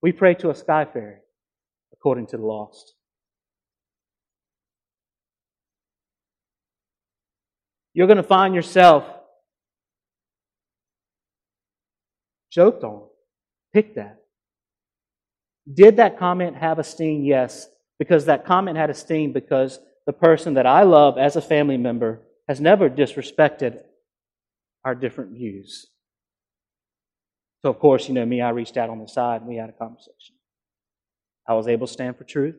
We 0.00 0.10
pray 0.12 0.32
to 0.36 0.48
a 0.48 0.54
sky 0.54 0.86
fairy, 0.90 1.18
according 1.92 2.28
to 2.28 2.38
the 2.38 2.46
lost. 2.46 2.94
You're 7.92 8.06
going 8.06 8.16
to 8.16 8.22
find 8.22 8.54
yourself 8.54 9.04
joked 12.50 12.82
on. 12.82 13.02
Pick 13.74 13.96
that. 13.96 14.22
Did 15.70 15.98
that 15.98 16.18
comment 16.18 16.56
have 16.56 16.78
a 16.78 16.84
sting? 16.84 17.22
Yes, 17.22 17.68
because 17.98 18.24
that 18.24 18.46
comment 18.46 18.78
had 18.78 18.88
a 18.88 18.94
sting 18.94 19.34
because 19.34 19.78
the 20.06 20.14
person 20.14 20.54
that 20.54 20.64
I 20.64 20.84
love 20.84 21.18
as 21.18 21.36
a 21.36 21.42
family 21.42 21.76
member 21.76 22.22
has 22.48 22.62
never 22.62 22.88
disrespected 22.88 23.82
our 24.86 24.94
different 24.94 25.32
views. 25.32 25.88
So, 27.62 27.70
of 27.70 27.80
course, 27.80 28.06
you 28.06 28.14
know 28.14 28.24
me, 28.24 28.40
I 28.40 28.50
reached 28.50 28.76
out 28.76 28.88
on 28.88 29.00
the 29.00 29.08
side 29.08 29.40
and 29.40 29.48
we 29.50 29.56
had 29.56 29.68
a 29.68 29.72
conversation. 29.72 30.36
I 31.48 31.54
was 31.54 31.66
able 31.66 31.88
to 31.88 31.92
stand 31.92 32.16
for 32.16 32.22
truth. 32.22 32.54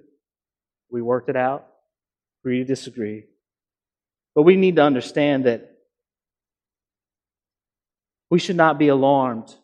We 0.91 1.01
worked 1.01 1.29
it 1.29 1.37
out, 1.37 1.67
agree 2.41 2.57
to 2.57 2.65
disagree. 2.65 3.23
But 4.35 4.41
we 4.41 4.57
need 4.57 4.75
to 4.75 4.83
understand 4.83 5.45
that 5.45 5.71
we 8.29 8.39
should 8.39 8.57
not 8.57 8.77
be 8.77 8.89
alarmed 8.89 9.55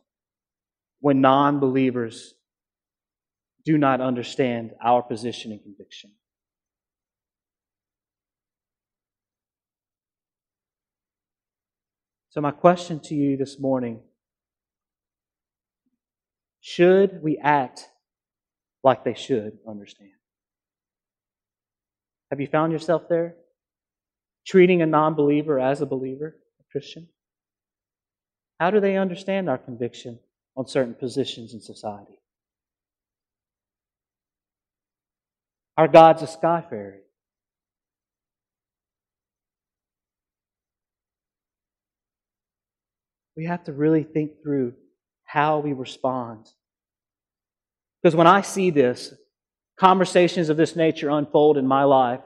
when 1.02 1.20
non 1.20 1.60
believers 1.60 2.34
do 3.66 3.78
not 3.78 4.00
understand 4.00 4.72
our 4.82 5.04
position 5.04 5.52
and 5.52 5.62
conviction. 5.62 6.12
So, 12.34 12.42
my 12.42 12.50
question 12.50 13.00
to 13.02 13.14
you 13.14 13.38
this 13.38 13.60
morning 13.60 14.00
should 16.62 17.22
we 17.22 17.38
act 17.38 17.88
like 18.84 19.04
they 19.04 19.14
should 19.14 19.60
understand? 19.68 20.10
Have 22.32 22.42
you 22.42 22.48
found 22.48 22.72
yourself 22.72 23.08
there? 23.08 23.36
Treating 24.48 24.82
a 24.82 24.88
non 24.88 25.14
believer 25.14 25.60
as 25.60 25.82
a 25.82 25.86
believer, 25.86 26.36
a 26.60 26.64
Christian? 26.72 27.08
How 28.60 28.72
do 28.72 28.80
they 28.80 28.98
understand 28.98 29.48
our 29.48 29.60
conviction 29.60 30.18
on 30.58 30.66
certain 30.66 30.96
positions 30.96 31.54
in 31.54 31.62
society? 31.62 32.18
Our 35.78 35.88
God's 35.88 36.24
a 36.24 36.28
sky 36.28 36.66
fairy. 36.68 37.02
We 43.36 43.46
have 43.46 43.64
to 43.66 43.74
really 43.74 44.04
think 44.04 44.42
through 44.42 44.74
how 45.24 45.60
we 45.60 45.74
respond. 45.74 46.48
Because 48.02 48.16
when 48.16 48.28
I 48.28 48.42
see 48.42 48.70
this, 48.70 49.14
conversations 49.78 50.50
of 50.50 50.58
this 50.58 50.76
nature 50.76 51.10
unfold 51.10 51.58
in 51.58 51.66
my 51.66 51.84
life, 51.84 52.22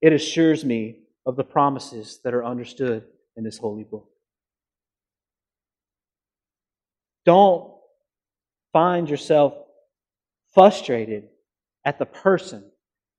it 0.00 0.12
assures 0.12 0.64
me 0.64 1.00
of 1.26 1.36
the 1.36 1.44
promises 1.44 2.20
that 2.24 2.34
are 2.34 2.44
understood 2.44 3.04
in 3.36 3.44
this 3.44 3.58
holy 3.58 3.84
book. 3.84 4.08
Don't 7.24 7.72
find 8.72 9.08
yourself 9.08 9.54
frustrated 10.52 11.28
at 11.84 11.98
the 11.98 12.06
person. 12.06 12.64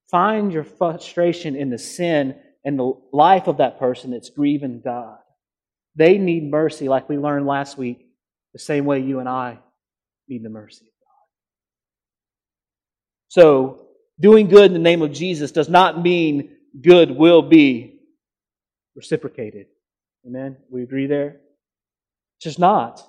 Find 0.09 0.51
your 0.51 0.63
frustration 0.63 1.55
in 1.55 1.69
the 1.69 1.77
sin 1.77 2.35
and 2.65 2.77
the 2.77 2.93
life 3.11 3.47
of 3.47 3.57
that 3.57 3.79
person 3.79 4.11
that's 4.11 4.29
grieving 4.29 4.81
God. 4.83 5.17
They 5.95 6.17
need 6.17 6.49
mercy, 6.49 6.89
like 6.89 7.07
we 7.09 7.17
learned 7.17 7.45
last 7.45 7.77
week, 7.77 8.07
the 8.53 8.59
same 8.59 8.85
way 8.85 8.99
you 8.99 9.19
and 9.19 9.29
I 9.29 9.59
need 10.27 10.43
the 10.43 10.49
mercy 10.49 10.85
of 10.85 10.91
God. 11.01 11.25
So, 13.27 13.87
doing 14.19 14.47
good 14.47 14.65
in 14.65 14.73
the 14.73 14.79
name 14.79 15.01
of 15.01 15.11
Jesus 15.11 15.51
does 15.51 15.69
not 15.69 16.01
mean 16.01 16.55
good 16.81 17.11
will 17.11 17.41
be 17.41 17.99
reciprocated. 18.95 19.67
Amen? 20.25 20.57
We 20.69 20.83
agree 20.83 21.07
there? 21.07 21.41
It's 22.37 22.45
just 22.45 22.59
not. 22.59 23.05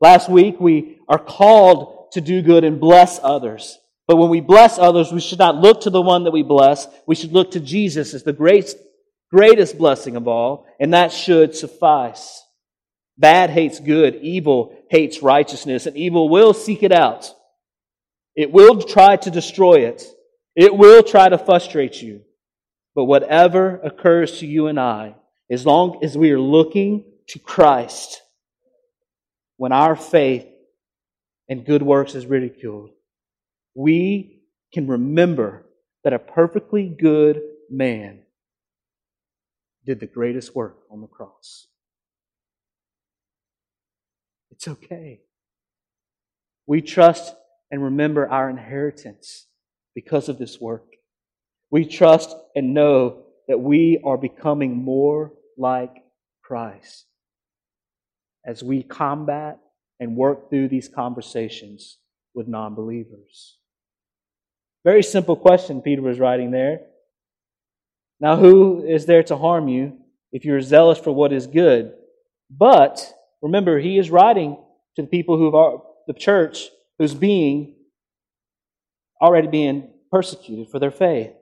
Last 0.00 0.28
week, 0.28 0.60
we 0.60 0.98
are 1.08 1.18
called 1.18 2.12
to 2.12 2.20
do 2.20 2.42
good 2.42 2.64
and 2.64 2.80
bless 2.80 3.18
others. 3.22 3.78
But 4.06 4.16
when 4.16 4.28
we 4.28 4.40
bless 4.40 4.78
others, 4.78 5.12
we 5.12 5.20
should 5.20 5.38
not 5.38 5.56
look 5.56 5.82
to 5.82 5.90
the 5.90 6.02
one 6.02 6.24
that 6.24 6.30
we 6.30 6.42
bless. 6.42 6.86
We 7.06 7.14
should 7.14 7.32
look 7.32 7.52
to 7.52 7.60
Jesus 7.60 8.14
as 8.14 8.22
the 8.22 8.32
greatest, 8.32 8.78
greatest 9.30 9.78
blessing 9.78 10.16
of 10.16 10.28
all, 10.28 10.66
and 10.78 10.94
that 10.94 11.12
should 11.12 11.54
suffice. 11.54 12.42
Bad 13.18 13.50
hates 13.50 13.80
good, 13.80 14.16
evil 14.16 14.76
hates 14.90 15.22
righteousness, 15.22 15.86
and 15.86 15.96
evil 15.96 16.28
will 16.28 16.52
seek 16.52 16.82
it 16.82 16.92
out. 16.92 17.32
It 18.34 18.52
will 18.52 18.82
try 18.82 19.16
to 19.16 19.30
destroy 19.30 19.86
it. 19.86 20.04
It 20.54 20.76
will 20.76 21.02
try 21.02 21.28
to 21.28 21.38
frustrate 21.38 22.02
you. 22.02 22.22
But 22.94 23.04
whatever 23.04 23.80
occurs 23.82 24.38
to 24.40 24.46
you 24.46 24.68
and 24.68 24.78
I, 24.78 25.14
as 25.50 25.64
long 25.64 26.00
as 26.02 26.16
we 26.16 26.30
are 26.32 26.40
looking 26.40 27.04
to 27.28 27.38
Christ, 27.38 28.22
when 29.56 29.72
our 29.72 29.96
faith 29.96 30.46
and 31.48 31.64
good 31.64 31.82
works 31.82 32.14
is 32.14 32.26
ridiculed, 32.26 32.90
we 33.74 34.42
can 34.72 34.86
remember 34.86 35.64
that 36.04 36.12
a 36.12 36.18
perfectly 36.18 36.88
good 36.88 37.40
man 37.70 38.22
did 39.86 40.00
the 40.00 40.06
greatest 40.06 40.54
work 40.54 40.78
on 40.90 41.00
the 41.00 41.06
cross. 41.06 41.68
It's 44.50 44.66
okay. 44.66 45.20
We 46.66 46.82
trust 46.82 47.34
and 47.70 47.82
remember 47.82 48.28
our 48.28 48.50
inheritance 48.50 49.46
because 49.94 50.28
of 50.28 50.38
this 50.38 50.60
work. 50.60 50.84
We 51.70 51.84
trust 51.84 52.34
and 52.54 52.74
know 52.74 53.24
that 53.48 53.60
we 53.60 54.00
are 54.04 54.18
becoming 54.18 54.76
more 54.76 55.32
like 55.56 55.94
Christ 56.42 57.06
as 58.44 58.62
we 58.62 58.82
combat 58.82 59.58
and 60.00 60.16
work 60.16 60.50
through 60.50 60.68
these 60.68 60.88
conversations 60.88 61.98
with 62.34 62.48
non 62.48 62.74
believers. 62.74 63.58
Very 64.84 65.02
simple 65.02 65.36
question 65.36 65.82
Peter 65.82 66.02
was 66.02 66.20
writing 66.20 66.50
there. 66.50 66.80
Now, 68.20 68.36
who 68.36 68.84
is 68.84 69.06
there 69.06 69.22
to 69.24 69.36
harm 69.36 69.68
you 69.68 69.98
if 70.32 70.44
you're 70.44 70.60
zealous 70.60 70.98
for 70.98 71.12
what 71.12 71.32
is 71.32 71.46
good? 71.46 71.92
But 72.50 73.12
remember, 73.42 73.78
he 73.78 73.98
is 73.98 74.10
writing 74.10 74.56
to 74.96 75.02
the 75.02 75.08
people 75.08 75.36
who 75.36 75.54
are 75.54 75.82
the 76.06 76.14
church 76.14 76.68
who's 76.98 77.14
being 77.14 77.74
already 79.20 79.48
being 79.48 79.90
persecuted 80.10 80.70
for 80.70 80.78
their 80.78 80.90
faith. 80.90 81.32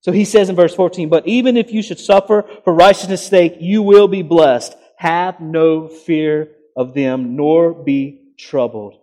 So 0.00 0.12
he 0.12 0.24
says 0.24 0.48
in 0.48 0.56
verse 0.56 0.74
14, 0.74 1.08
But 1.08 1.26
even 1.26 1.56
if 1.56 1.72
you 1.72 1.82
should 1.82 1.98
suffer 1.98 2.44
for 2.64 2.74
righteousness' 2.74 3.26
sake, 3.26 3.56
you 3.60 3.82
will 3.82 4.08
be 4.08 4.22
blessed. 4.22 4.76
Have 4.96 5.40
no 5.40 5.88
fear 5.88 6.50
of 6.76 6.94
them, 6.94 7.36
nor 7.36 7.72
be 7.72 8.32
troubled. 8.38 9.00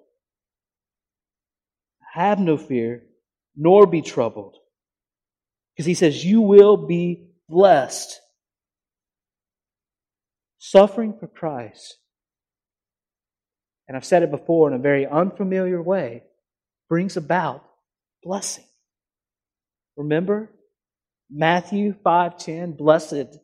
Have 2.14 2.40
no 2.40 2.58
fear, 2.58 3.04
nor 3.56 3.88
be 3.88 4.02
troubled. 4.02 4.58
Because 5.76 5.86
he 5.86 5.94
says, 5.94 6.24
You 6.24 6.42
will 6.42 6.78
be 6.78 7.28
blessed. 7.50 8.20
Suffering 10.60 11.16
for 11.20 11.28
Christ, 11.28 11.98
and 13.88 13.98
I've 13.98 14.06
said 14.06 14.24
it 14.24 14.32
before 14.32 14.70
in 14.70 14.74
a 14.74 14.82
very 14.82 15.06
unfamiliar 15.06 15.82
way, 15.82 16.24
brings 16.88 17.18
about 17.18 17.66
blessing. 18.24 18.64
Remember 19.98 20.50
Matthew 21.30 21.94
5:10, 22.06 22.78
blessed 22.78 23.38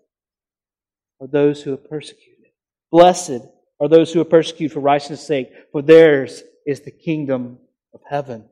are 1.19 1.27
those 1.27 1.61
who 1.61 1.73
are 1.73 1.77
persecuted. 1.77 2.51
Blessed 2.91 3.41
are 3.79 3.87
those 3.87 4.13
who 4.13 4.21
are 4.21 4.25
persecuted 4.25 4.73
for 4.73 4.79
righteousness' 4.79 5.25
sake, 5.25 5.51
for 5.71 5.81
theirs 5.81 6.41
is 6.65 6.81
the 6.81 6.91
kingdom 6.91 7.59
of 7.93 8.01
heaven. 8.07 8.47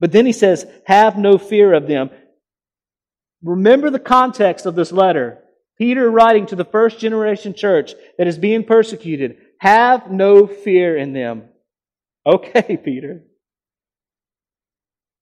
But 0.00 0.12
then 0.12 0.26
he 0.26 0.32
says, 0.32 0.66
have 0.86 1.18
no 1.18 1.38
fear 1.38 1.72
of 1.72 1.86
them. 1.86 2.10
Remember 3.42 3.90
the 3.90 3.98
context 3.98 4.66
of 4.66 4.74
this 4.74 4.92
letter. 4.92 5.38
Peter 5.76 6.10
writing 6.10 6.46
to 6.46 6.56
the 6.56 6.64
first 6.64 6.98
generation 6.98 7.54
church 7.54 7.94
that 8.18 8.26
is 8.26 8.36
being 8.36 8.64
persecuted. 8.64 9.36
Have 9.60 10.10
no 10.10 10.46
fear 10.46 10.96
in 10.96 11.12
them. 11.12 11.44
Okay, 12.26 12.76
Peter. 12.84 13.22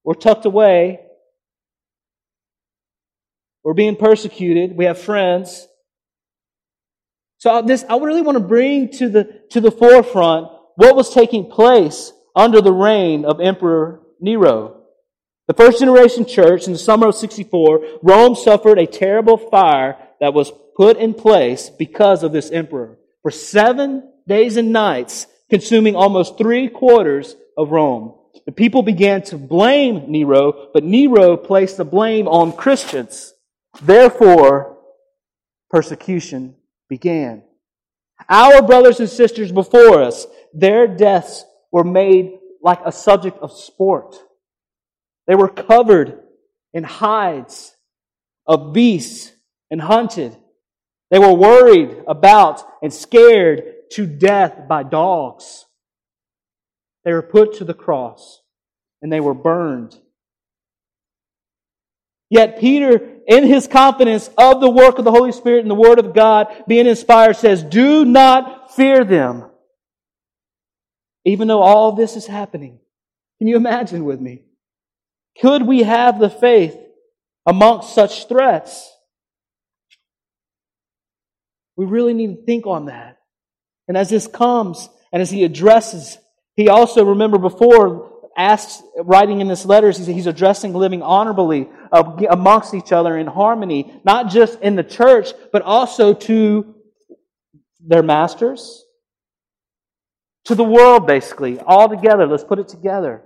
We're 0.02 0.14
tucked 0.14 0.46
away. 0.46 1.00
We're 3.62 3.74
being 3.74 3.96
persecuted. 3.96 4.76
We 4.76 4.84
have 4.84 4.98
friends. 4.98 5.66
So 7.38 7.50
uh, 7.50 7.62
this, 7.62 7.84
I 7.88 7.98
really 7.98 8.22
want 8.22 8.36
to 8.38 8.44
bring 8.44 8.90
to 8.92 9.08
the, 9.08 9.42
to 9.50 9.60
the 9.60 9.70
forefront 9.70 10.48
what 10.76 10.96
was 10.96 11.12
taking 11.12 11.50
place 11.50 12.12
under 12.34 12.60
the 12.60 12.72
reign 12.72 13.24
of 13.24 13.40
Emperor 13.40 14.02
Nero. 14.20 14.75
The 15.46 15.54
first 15.54 15.78
generation 15.78 16.26
church 16.26 16.66
in 16.66 16.72
the 16.72 16.78
summer 16.78 17.08
of 17.08 17.14
64, 17.14 18.00
Rome 18.02 18.34
suffered 18.34 18.78
a 18.78 18.86
terrible 18.86 19.36
fire 19.36 19.96
that 20.20 20.34
was 20.34 20.52
put 20.76 20.96
in 20.96 21.14
place 21.14 21.70
because 21.70 22.22
of 22.22 22.32
this 22.32 22.50
emperor. 22.50 22.98
For 23.22 23.30
seven 23.30 24.12
days 24.26 24.56
and 24.56 24.72
nights, 24.72 25.26
consuming 25.48 25.94
almost 25.94 26.36
three 26.36 26.68
quarters 26.68 27.36
of 27.56 27.70
Rome. 27.70 28.14
The 28.44 28.52
people 28.52 28.82
began 28.82 29.22
to 29.22 29.38
blame 29.38 30.10
Nero, 30.10 30.70
but 30.74 30.84
Nero 30.84 31.36
placed 31.36 31.76
the 31.76 31.84
blame 31.84 32.28
on 32.28 32.52
Christians. 32.52 33.32
Therefore, 33.80 34.76
persecution 35.70 36.56
began. 36.88 37.42
Our 38.28 38.62
brothers 38.62 39.00
and 39.00 39.08
sisters 39.08 39.52
before 39.52 40.02
us, 40.02 40.26
their 40.52 40.86
deaths 40.86 41.44
were 41.70 41.84
made 41.84 42.38
like 42.62 42.80
a 42.84 42.92
subject 42.92 43.38
of 43.38 43.52
sport. 43.52 44.16
They 45.26 45.34
were 45.34 45.48
covered 45.48 46.20
in 46.72 46.84
hides 46.84 47.74
of 48.46 48.72
beasts 48.72 49.32
and 49.70 49.80
hunted. 49.80 50.36
They 51.10 51.18
were 51.18 51.32
worried 51.32 52.02
about 52.06 52.62
and 52.82 52.92
scared 52.92 53.62
to 53.92 54.06
death 54.06 54.68
by 54.68 54.82
dogs. 54.82 55.66
They 57.04 57.12
were 57.12 57.22
put 57.22 57.54
to 57.58 57.64
the 57.64 57.74
cross 57.74 58.40
and 59.02 59.12
they 59.12 59.20
were 59.20 59.34
burned. 59.34 59.98
Yet 62.28 62.58
Peter, 62.58 63.20
in 63.28 63.44
his 63.44 63.68
confidence 63.68 64.28
of 64.36 64.60
the 64.60 64.70
work 64.70 64.98
of 64.98 65.04
the 65.04 65.12
Holy 65.12 65.30
Spirit 65.30 65.60
and 65.60 65.70
the 65.70 65.76
Word 65.76 66.00
of 66.00 66.12
God 66.12 66.48
being 66.66 66.86
inspired, 66.86 67.36
says, 67.36 67.62
Do 67.62 68.04
not 68.04 68.74
fear 68.74 69.04
them. 69.04 69.44
Even 71.24 71.46
though 71.46 71.62
all 71.62 71.92
this 71.92 72.16
is 72.16 72.26
happening. 72.26 72.80
Can 73.38 73.46
you 73.46 73.56
imagine 73.56 74.04
with 74.04 74.20
me? 74.20 74.42
Could 75.40 75.66
we 75.66 75.82
have 75.82 76.18
the 76.18 76.30
faith 76.30 76.76
amongst 77.44 77.94
such 77.94 78.28
threats? 78.28 78.90
We 81.76 81.84
really 81.84 82.14
need 82.14 82.36
to 82.36 82.42
think 82.44 82.66
on 82.66 82.86
that. 82.86 83.18
And 83.86 83.96
as 83.96 84.08
this 84.08 84.26
comes 84.26 84.88
and 85.12 85.20
as 85.20 85.30
he 85.30 85.44
addresses, 85.44 86.18
he 86.56 86.68
also, 86.68 87.04
remember 87.04 87.38
before, 87.38 88.12
asked, 88.36 88.82
writing 88.98 89.40
in 89.40 89.48
this 89.48 89.66
letter, 89.66 89.90
he's 89.90 90.26
addressing 90.26 90.72
living 90.72 91.02
honorably 91.02 91.68
amongst 91.92 92.72
each 92.74 92.92
other 92.92 93.16
in 93.16 93.26
harmony, 93.26 94.00
not 94.04 94.30
just 94.30 94.60
in 94.60 94.74
the 94.74 94.82
church, 94.82 95.28
but 95.52 95.62
also 95.62 96.14
to 96.14 96.74
their 97.80 98.02
masters, 98.02 98.84
to 100.46 100.54
the 100.54 100.64
world, 100.64 101.06
basically, 101.06 101.60
all 101.60 101.88
together. 101.88 102.26
Let's 102.26 102.42
put 102.42 102.58
it 102.58 102.68
together. 102.68 103.22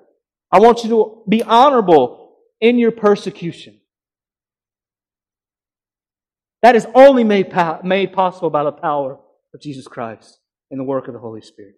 I 0.53 0.59
want 0.59 0.83
you 0.85 0.91
to 0.91 1.23
be 1.29 1.43
honorable 1.43 2.37
in 2.61 2.79
your 2.79 2.91
persecution. 2.91 3.81
That 6.63 6.77
is 6.77 6.87
only 6.95 7.25
made, 7.25 7.53
made 7.85 8.13
possible 8.13 8.51
by 8.51 8.65
the 8.65 8.73
power 8.73 9.19
of 9.55 9.61
Jesus 9.61 9.87
Christ 9.87 10.39
in 10.71 10.79
the 10.79 10.85
work 10.85 11.09
of 11.09 11.15
the 11.15 11.21
Holy 11.21 11.41
Spirit. 11.41 11.77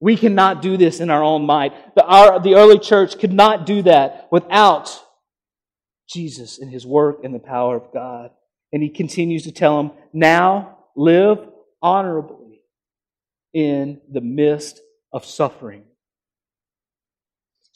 We 0.00 0.16
cannot 0.16 0.62
do 0.62 0.76
this 0.76 1.00
in 1.00 1.10
our 1.10 1.22
own 1.22 1.46
might. 1.46 1.94
The, 1.94 2.04
our, 2.04 2.40
the 2.40 2.54
early 2.54 2.78
church 2.78 3.18
could 3.18 3.32
not 3.32 3.64
do 3.64 3.82
that 3.82 4.28
without 4.30 5.02
Jesus 6.08 6.58
and 6.58 6.70
his 6.70 6.86
work 6.86 7.20
and 7.24 7.34
the 7.34 7.38
power 7.38 7.76
of 7.76 7.92
God. 7.92 8.30
And 8.72 8.82
he 8.82 8.90
continues 8.90 9.44
to 9.44 9.52
tell 9.52 9.76
them, 9.76 9.92
now 10.12 10.78
live 10.96 11.38
honorably 11.80 12.60
in 13.54 14.00
the 14.10 14.20
midst 14.20 14.80
of 15.12 15.24
suffering. 15.24 15.84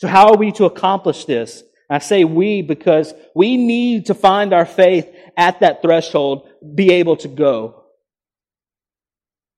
So 0.00 0.08
how 0.08 0.30
are 0.30 0.36
we 0.38 0.50
to 0.52 0.64
accomplish 0.64 1.26
this? 1.26 1.62
I 1.90 1.98
say 1.98 2.24
we 2.24 2.62
because 2.62 3.12
we 3.34 3.58
need 3.58 4.06
to 4.06 4.14
find 4.14 4.54
our 4.54 4.64
faith 4.64 5.06
at 5.36 5.60
that 5.60 5.82
threshold, 5.82 6.48
be 6.74 6.90
able 6.94 7.16
to 7.16 7.28
go. 7.28 7.84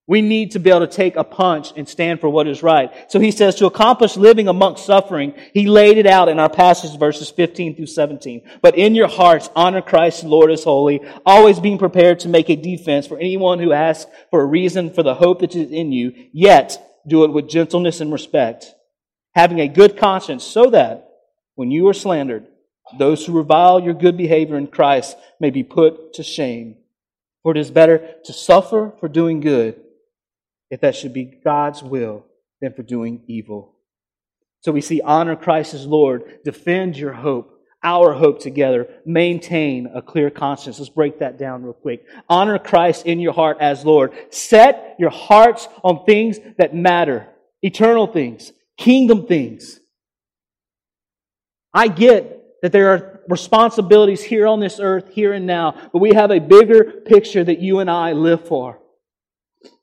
We 0.08 0.20
need 0.20 0.50
to 0.50 0.58
be 0.58 0.70
able 0.70 0.80
to 0.80 0.88
take 0.88 1.14
a 1.14 1.22
punch 1.22 1.72
and 1.76 1.88
stand 1.88 2.20
for 2.20 2.28
what 2.28 2.48
is 2.48 2.60
right. 2.60 2.90
So 3.08 3.20
he 3.20 3.30
says 3.30 3.54
to 3.56 3.66
accomplish 3.66 4.16
living 4.16 4.48
amongst 4.48 4.84
suffering, 4.84 5.34
he 5.54 5.68
laid 5.68 5.96
it 5.96 6.08
out 6.08 6.28
in 6.28 6.40
our 6.40 6.50
passage 6.50 6.98
verses 6.98 7.30
15 7.30 7.76
through 7.76 7.86
17. 7.86 8.42
But 8.62 8.76
in 8.76 8.96
your 8.96 9.06
hearts, 9.06 9.48
honor 9.54 9.80
Christ, 9.80 10.24
Lord 10.24 10.50
is 10.50 10.64
holy, 10.64 11.02
always 11.24 11.60
being 11.60 11.78
prepared 11.78 12.18
to 12.20 12.28
make 12.28 12.50
a 12.50 12.56
defense 12.56 13.06
for 13.06 13.16
anyone 13.16 13.60
who 13.60 13.72
asks 13.72 14.10
for 14.30 14.40
a 14.40 14.46
reason 14.46 14.92
for 14.92 15.04
the 15.04 15.14
hope 15.14 15.38
that 15.38 15.54
is 15.54 15.70
in 15.70 15.92
you, 15.92 16.12
yet 16.32 17.00
do 17.06 17.22
it 17.22 17.32
with 17.32 17.48
gentleness 17.48 18.00
and 18.00 18.12
respect, 18.12 18.74
having 19.34 19.60
a 19.60 19.68
good 19.68 19.96
conscience 19.96 20.44
so 20.44 20.70
that 20.70 21.08
when 21.54 21.70
you 21.70 21.88
are 21.88 21.94
slandered, 21.94 22.46
those 22.98 23.24
who 23.24 23.32
revile 23.32 23.80
your 23.80 23.94
good 23.94 24.16
behavior 24.16 24.56
in 24.56 24.66
Christ 24.66 25.16
may 25.40 25.50
be 25.50 25.62
put 25.62 26.14
to 26.14 26.22
shame. 26.22 26.76
For 27.42 27.52
it 27.52 27.58
is 27.58 27.70
better 27.70 28.16
to 28.24 28.32
suffer 28.32 28.92
for 29.00 29.08
doing 29.08 29.40
good, 29.40 29.80
if 30.70 30.80
that 30.80 30.94
should 30.94 31.12
be 31.12 31.24
God's 31.24 31.82
will, 31.82 32.24
than 32.60 32.72
for 32.72 32.82
doing 32.82 33.22
evil. 33.26 33.74
So 34.60 34.70
we 34.70 34.80
see 34.80 35.00
honor 35.00 35.34
Christ 35.34 35.74
as 35.74 35.86
Lord, 35.86 36.40
defend 36.44 36.96
your 36.96 37.12
hope, 37.12 37.60
our 37.82 38.12
hope 38.12 38.38
together, 38.38 38.88
maintain 39.04 39.90
a 39.92 40.00
clear 40.00 40.30
conscience. 40.30 40.78
Let's 40.78 40.88
break 40.88 41.18
that 41.18 41.36
down 41.36 41.64
real 41.64 41.72
quick. 41.72 42.06
Honor 42.28 42.60
Christ 42.60 43.06
in 43.06 43.18
your 43.18 43.32
heart 43.32 43.56
as 43.60 43.84
Lord. 43.84 44.12
Set 44.30 44.94
your 45.00 45.10
hearts 45.10 45.66
on 45.82 46.04
things 46.04 46.38
that 46.58 46.76
matter, 46.76 47.26
eternal 47.60 48.06
things, 48.06 48.52
kingdom 48.82 49.26
things. 49.26 49.78
I 51.72 51.88
get 51.88 52.60
that 52.62 52.72
there 52.72 52.90
are 52.90 53.20
responsibilities 53.28 54.22
here 54.22 54.46
on 54.46 54.60
this 54.60 54.78
earth, 54.80 55.08
here 55.12 55.32
and 55.32 55.46
now, 55.46 55.90
but 55.92 56.00
we 56.00 56.14
have 56.14 56.30
a 56.30 56.38
bigger 56.38 56.84
picture 56.84 57.44
that 57.44 57.60
you 57.60 57.78
and 57.78 57.90
I 57.90 58.12
live 58.12 58.46
for. 58.46 58.80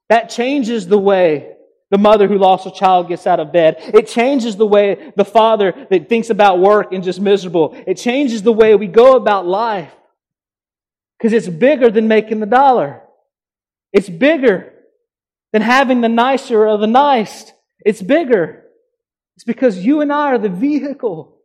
That 0.09 0.29
changes 0.29 0.87
the 0.87 0.97
way 0.97 1.53
the 1.91 1.97
mother 1.97 2.27
who 2.27 2.37
lost 2.37 2.67
a 2.67 2.71
child 2.71 3.07
gets 3.07 3.25
out 3.25 3.39
of 3.39 3.51
bed. 3.51 3.77
It 3.79 4.07
changes 4.07 4.55
the 4.55 4.67
way 4.67 5.11
the 5.15 5.25
father 5.25 5.73
that 5.89 6.09
thinks 6.09 6.29
about 6.29 6.59
work 6.59 6.91
and 6.91 7.03
just 7.03 7.19
miserable. 7.19 7.81
It 7.87 7.95
changes 7.95 8.43
the 8.43 8.53
way 8.53 8.75
we 8.75 8.87
go 8.87 9.15
about 9.15 9.47
life. 9.47 9.91
Because 11.17 11.33
it's 11.33 11.47
bigger 11.47 11.89
than 11.89 12.07
making 12.07 12.39
the 12.39 12.45
dollar. 12.45 13.01
It's 13.91 14.09
bigger 14.09 14.73
than 15.51 15.61
having 15.61 16.01
the 16.01 16.09
nicer 16.09 16.65
of 16.65 16.79
the 16.79 16.87
nice. 16.87 17.51
It's 17.83 18.01
bigger. 18.01 18.68
It's 19.39 19.45
because 19.45 19.79
you 19.79 20.01
and 20.01 20.11
I 20.11 20.33
are 20.33 20.37
the 20.37 20.49
vehicle 20.49 21.37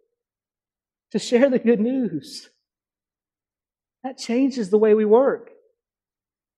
to 1.12 1.20
share 1.20 1.48
the 1.48 1.60
good 1.60 1.78
news. 1.78 2.50
That 4.02 4.18
changes 4.18 4.68
the 4.68 4.78
way 4.78 4.94
we 4.94 5.04
work. 5.04 5.50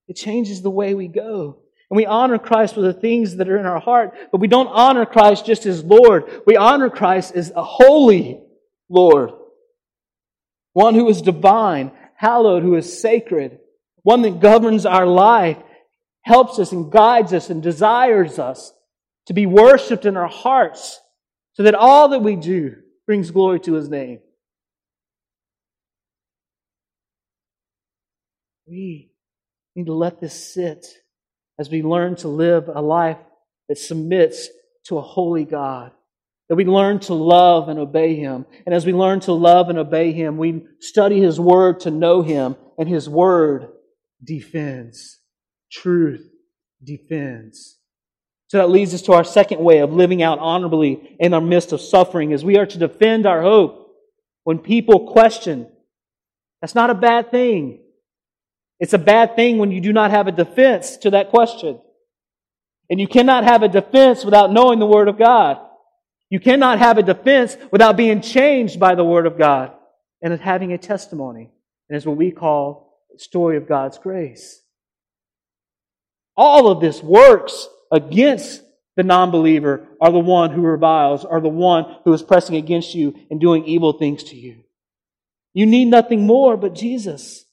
It 0.07 0.15
changes 0.15 0.63
the 0.63 0.71
way 0.71 0.95
we 0.95 1.07
go. 1.07 1.59
And 1.91 1.95
we 1.95 2.07
honor 2.07 2.39
Christ 2.39 2.75
with 2.75 2.85
the 2.85 2.99
things 2.99 3.35
that 3.35 3.47
are 3.49 3.59
in 3.59 3.67
our 3.67 3.79
heart, 3.79 4.17
but 4.31 4.41
we 4.41 4.47
don't 4.47 4.65
honor 4.65 5.05
Christ 5.05 5.45
just 5.45 5.67
as 5.67 5.83
Lord. 5.83 6.23
We 6.47 6.57
honor 6.57 6.89
Christ 6.89 7.35
as 7.35 7.51
a 7.55 7.63
holy 7.63 8.41
Lord. 8.89 9.29
One 10.73 10.95
who 10.95 11.07
is 11.07 11.21
divine, 11.21 11.91
hallowed, 12.15 12.63
who 12.63 12.73
is 12.73 12.99
sacred. 12.99 13.59
One 14.01 14.23
that 14.23 14.39
governs 14.39 14.87
our 14.87 15.05
life, 15.05 15.57
helps 16.23 16.57
us 16.57 16.71
and 16.71 16.91
guides 16.91 17.31
us 17.31 17.51
and 17.51 17.61
desires 17.61 18.39
us 18.39 18.73
to 19.27 19.35
be 19.35 19.45
worshiped 19.45 20.07
in 20.07 20.17
our 20.17 20.27
hearts 20.27 20.99
so 21.57 21.63
that 21.63 21.73
all 21.73 22.09
that 22.09 22.19
we 22.19 22.35
do 22.35 22.75
brings 23.07 23.31
glory 23.31 23.59
to 23.61 23.73
his 23.73 23.89
name. 23.89 24.19
We 28.67 29.09
need 29.75 29.87
to 29.87 29.93
let 29.93 30.21
this 30.21 30.53
sit 30.53 30.85
as 31.57 31.71
we 31.71 31.81
learn 31.81 32.15
to 32.17 32.27
live 32.27 32.69
a 32.69 32.79
life 32.79 33.17
that 33.69 33.79
submits 33.79 34.49
to 34.85 34.99
a 34.99 35.01
holy 35.01 35.45
God. 35.45 35.93
That 36.49 36.57
we 36.57 36.65
learn 36.65 36.99
to 37.01 37.15
love 37.15 37.69
and 37.69 37.79
obey 37.79 38.15
Him. 38.15 38.45
And 38.65 38.75
as 38.75 38.85
we 38.85 38.93
learn 38.93 39.21
to 39.21 39.33
love 39.33 39.69
and 39.69 39.79
obey 39.79 40.11
Him, 40.11 40.37
we 40.37 40.63
study 40.79 41.19
His 41.19 41.39
Word 41.39 41.79
to 41.81 41.91
know 41.91 42.21
Him, 42.21 42.55
and 42.77 42.87
His 42.87 43.09
Word 43.09 43.67
defends. 44.23 45.19
Truth 45.71 46.29
defends. 46.83 47.76
So 48.47 48.57
that 48.57 48.69
leads 48.69 48.93
us 48.93 49.01
to 49.03 49.13
our 49.13 49.25
second 49.25 49.59
way 49.59 49.79
of 49.79 49.91
living 49.91 50.23
out 50.23 50.39
honorably 50.39 51.15
in 51.19 51.33
our 51.33 51.41
midst 51.41 51.73
of 51.73 51.81
suffering, 51.81 52.31
is 52.31 52.45
we 52.45 52.57
are 52.57 52.65
to 52.65 52.77
defend 52.77 53.25
our 53.25 53.41
hope 53.41 53.93
when 54.43 54.59
people 54.59 55.11
question. 55.11 55.67
That's 56.61 56.75
not 56.75 56.89
a 56.89 56.95
bad 56.95 57.29
thing. 57.29 57.81
It's 58.79 58.93
a 58.93 58.99
bad 58.99 59.35
thing 59.35 59.57
when 59.57 59.71
you 59.71 59.81
do 59.81 59.91
not 59.91 60.11
have 60.11 60.27
a 60.27 60.31
defense 60.31 60.97
to 60.97 61.09
that 61.11 61.29
question. 61.29 61.79
And 62.89 63.01
you 63.01 63.07
cannot 63.07 63.43
have 63.43 63.63
a 63.63 63.67
defense 63.67 64.23
without 64.23 64.51
knowing 64.51 64.79
the 64.79 64.85
Word 64.85 65.09
of 65.09 65.17
God. 65.17 65.59
You 66.29 66.39
cannot 66.39 66.79
have 66.79 66.97
a 66.97 67.03
defense 67.03 67.57
without 67.71 67.97
being 67.97 68.21
changed 68.21 68.79
by 68.79 68.95
the 68.95 69.03
Word 69.03 69.25
of 69.25 69.37
God 69.37 69.73
and 70.21 70.39
having 70.39 70.71
a 70.71 70.77
testimony. 70.77 71.51
And 71.89 71.97
it's 71.97 72.05
what 72.05 72.17
we 72.17 72.31
call 72.31 73.01
the 73.11 73.19
story 73.19 73.57
of 73.57 73.67
God's 73.67 73.97
grace. 73.97 74.61
All 76.37 76.69
of 76.69 76.79
this 76.79 77.03
works 77.03 77.67
against 77.91 78.63
the 78.95 79.03
non-believer 79.03 79.87
are 80.01 80.11
the 80.11 80.19
one 80.19 80.51
who 80.51 80.61
reviles 80.61 81.23
are 81.23 81.39
the 81.39 81.47
one 81.47 81.97
who 82.03 82.13
is 82.13 82.23
pressing 82.23 82.55
against 82.55 82.95
you 82.95 83.15
and 83.29 83.39
doing 83.39 83.65
evil 83.65 83.93
things 83.93 84.23
to 84.25 84.35
you. 84.35 84.63
You 85.53 85.65
need 85.65 85.85
nothing 85.85 86.25
more 86.25 86.57
but 86.57 86.75
Jesus. 86.75 87.45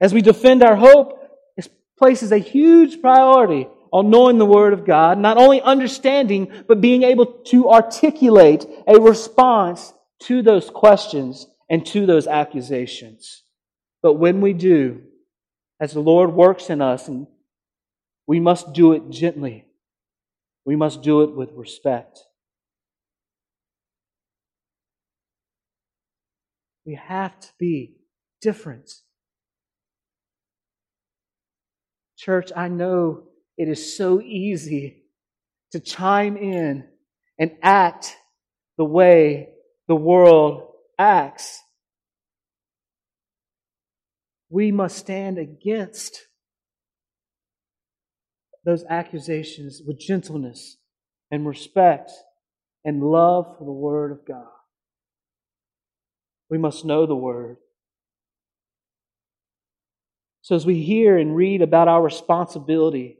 As 0.00 0.12
we 0.12 0.22
defend 0.22 0.62
our 0.62 0.76
hope, 0.76 1.20
it 1.56 1.68
places 1.98 2.32
a 2.32 2.38
huge 2.38 3.00
priority 3.00 3.68
on 3.92 4.10
knowing 4.10 4.38
the 4.38 4.46
Word 4.46 4.72
of 4.72 4.84
God, 4.84 5.18
not 5.18 5.36
only 5.36 5.62
understanding, 5.62 6.52
but 6.66 6.80
being 6.80 7.04
able 7.04 7.26
to 7.26 7.70
articulate 7.70 8.66
a 8.86 8.98
response 8.98 9.94
to 10.24 10.42
those 10.42 10.68
questions 10.68 11.46
and 11.70 11.86
to 11.86 12.04
those 12.04 12.26
accusations. 12.26 13.42
But 14.02 14.14
when 14.14 14.40
we 14.40 14.52
do, 14.52 15.02
as 15.80 15.92
the 15.92 16.00
Lord 16.00 16.32
works 16.32 16.70
in 16.70 16.82
us, 16.82 17.08
and 17.08 17.26
we 18.26 18.40
must 18.40 18.72
do 18.72 18.92
it 18.92 19.10
gently, 19.10 19.66
we 20.64 20.76
must 20.76 21.02
do 21.02 21.22
it 21.22 21.34
with 21.34 21.50
respect. 21.52 22.20
We 26.86 26.94
have 26.96 27.38
to 27.40 27.48
be 27.58 27.96
different 28.42 28.90
Church, 32.16 32.50
I 32.56 32.68
know 32.68 33.24
it 33.58 33.68
is 33.68 33.96
so 33.96 34.20
easy 34.20 35.04
to 35.72 35.80
chime 35.80 36.38
in 36.38 36.86
and 37.38 37.52
act 37.62 38.16
the 38.78 38.84
way 38.84 39.50
the 39.88 39.96
world 39.96 40.72
acts. 40.98 41.60
We 44.48 44.72
must 44.72 44.96
stand 44.96 45.38
against 45.38 46.18
those 48.64 48.84
accusations 48.88 49.82
with 49.86 49.98
gentleness 49.98 50.76
and 51.30 51.46
respect 51.46 52.10
and 52.84 53.02
love 53.02 53.56
for 53.58 53.64
the 53.64 53.72
Word 53.72 54.12
of 54.12 54.26
God. 54.26 54.46
We 56.50 56.58
must 56.58 56.84
know 56.84 57.06
the 57.06 57.14
Word. 57.14 57.56
So, 60.42 60.54
as 60.54 60.66
we 60.66 60.82
hear 60.82 61.16
and 61.16 61.34
read 61.34 61.62
about 61.62 61.88
our 61.88 62.02
responsibility, 62.02 63.18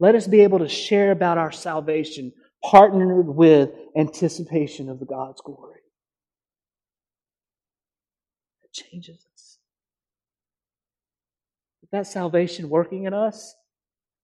let 0.00 0.14
us 0.14 0.26
be 0.26 0.40
able 0.40 0.60
to 0.60 0.68
share 0.68 1.12
about 1.12 1.38
our 1.38 1.52
salvation, 1.52 2.32
partnered 2.64 3.28
with 3.28 3.70
anticipation 3.96 4.88
of 4.88 4.98
the 4.98 5.06
God's 5.06 5.40
glory. 5.42 5.80
It 8.64 8.72
changes 8.72 9.26
us. 9.34 9.58
Is 11.82 11.90
that 11.92 12.06
salvation 12.06 12.70
working 12.70 13.04
in 13.04 13.12
us? 13.12 13.54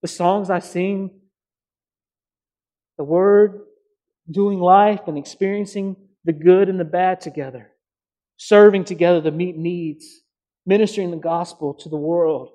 The 0.01 0.07
songs 0.07 0.49
I 0.49 0.59
sing, 0.59 1.11
the 2.97 3.03
Word, 3.03 3.61
doing 4.29 4.59
life 4.59 5.01
and 5.07 5.17
experiencing 5.17 5.95
the 6.25 6.33
good 6.33 6.69
and 6.69 6.79
the 6.79 6.85
bad 6.85 7.21
together, 7.21 7.71
serving 8.37 8.85
together 8.85 9.21
to 9.21 9.31
meet 9.31 9.57
needs 9.57 10.21
ministering 10.69 11.09
the 11.09 11.17
gospel 11.17 11.73
to 11.73 11.89
the 11.89 11.97
world. 11.97 12.51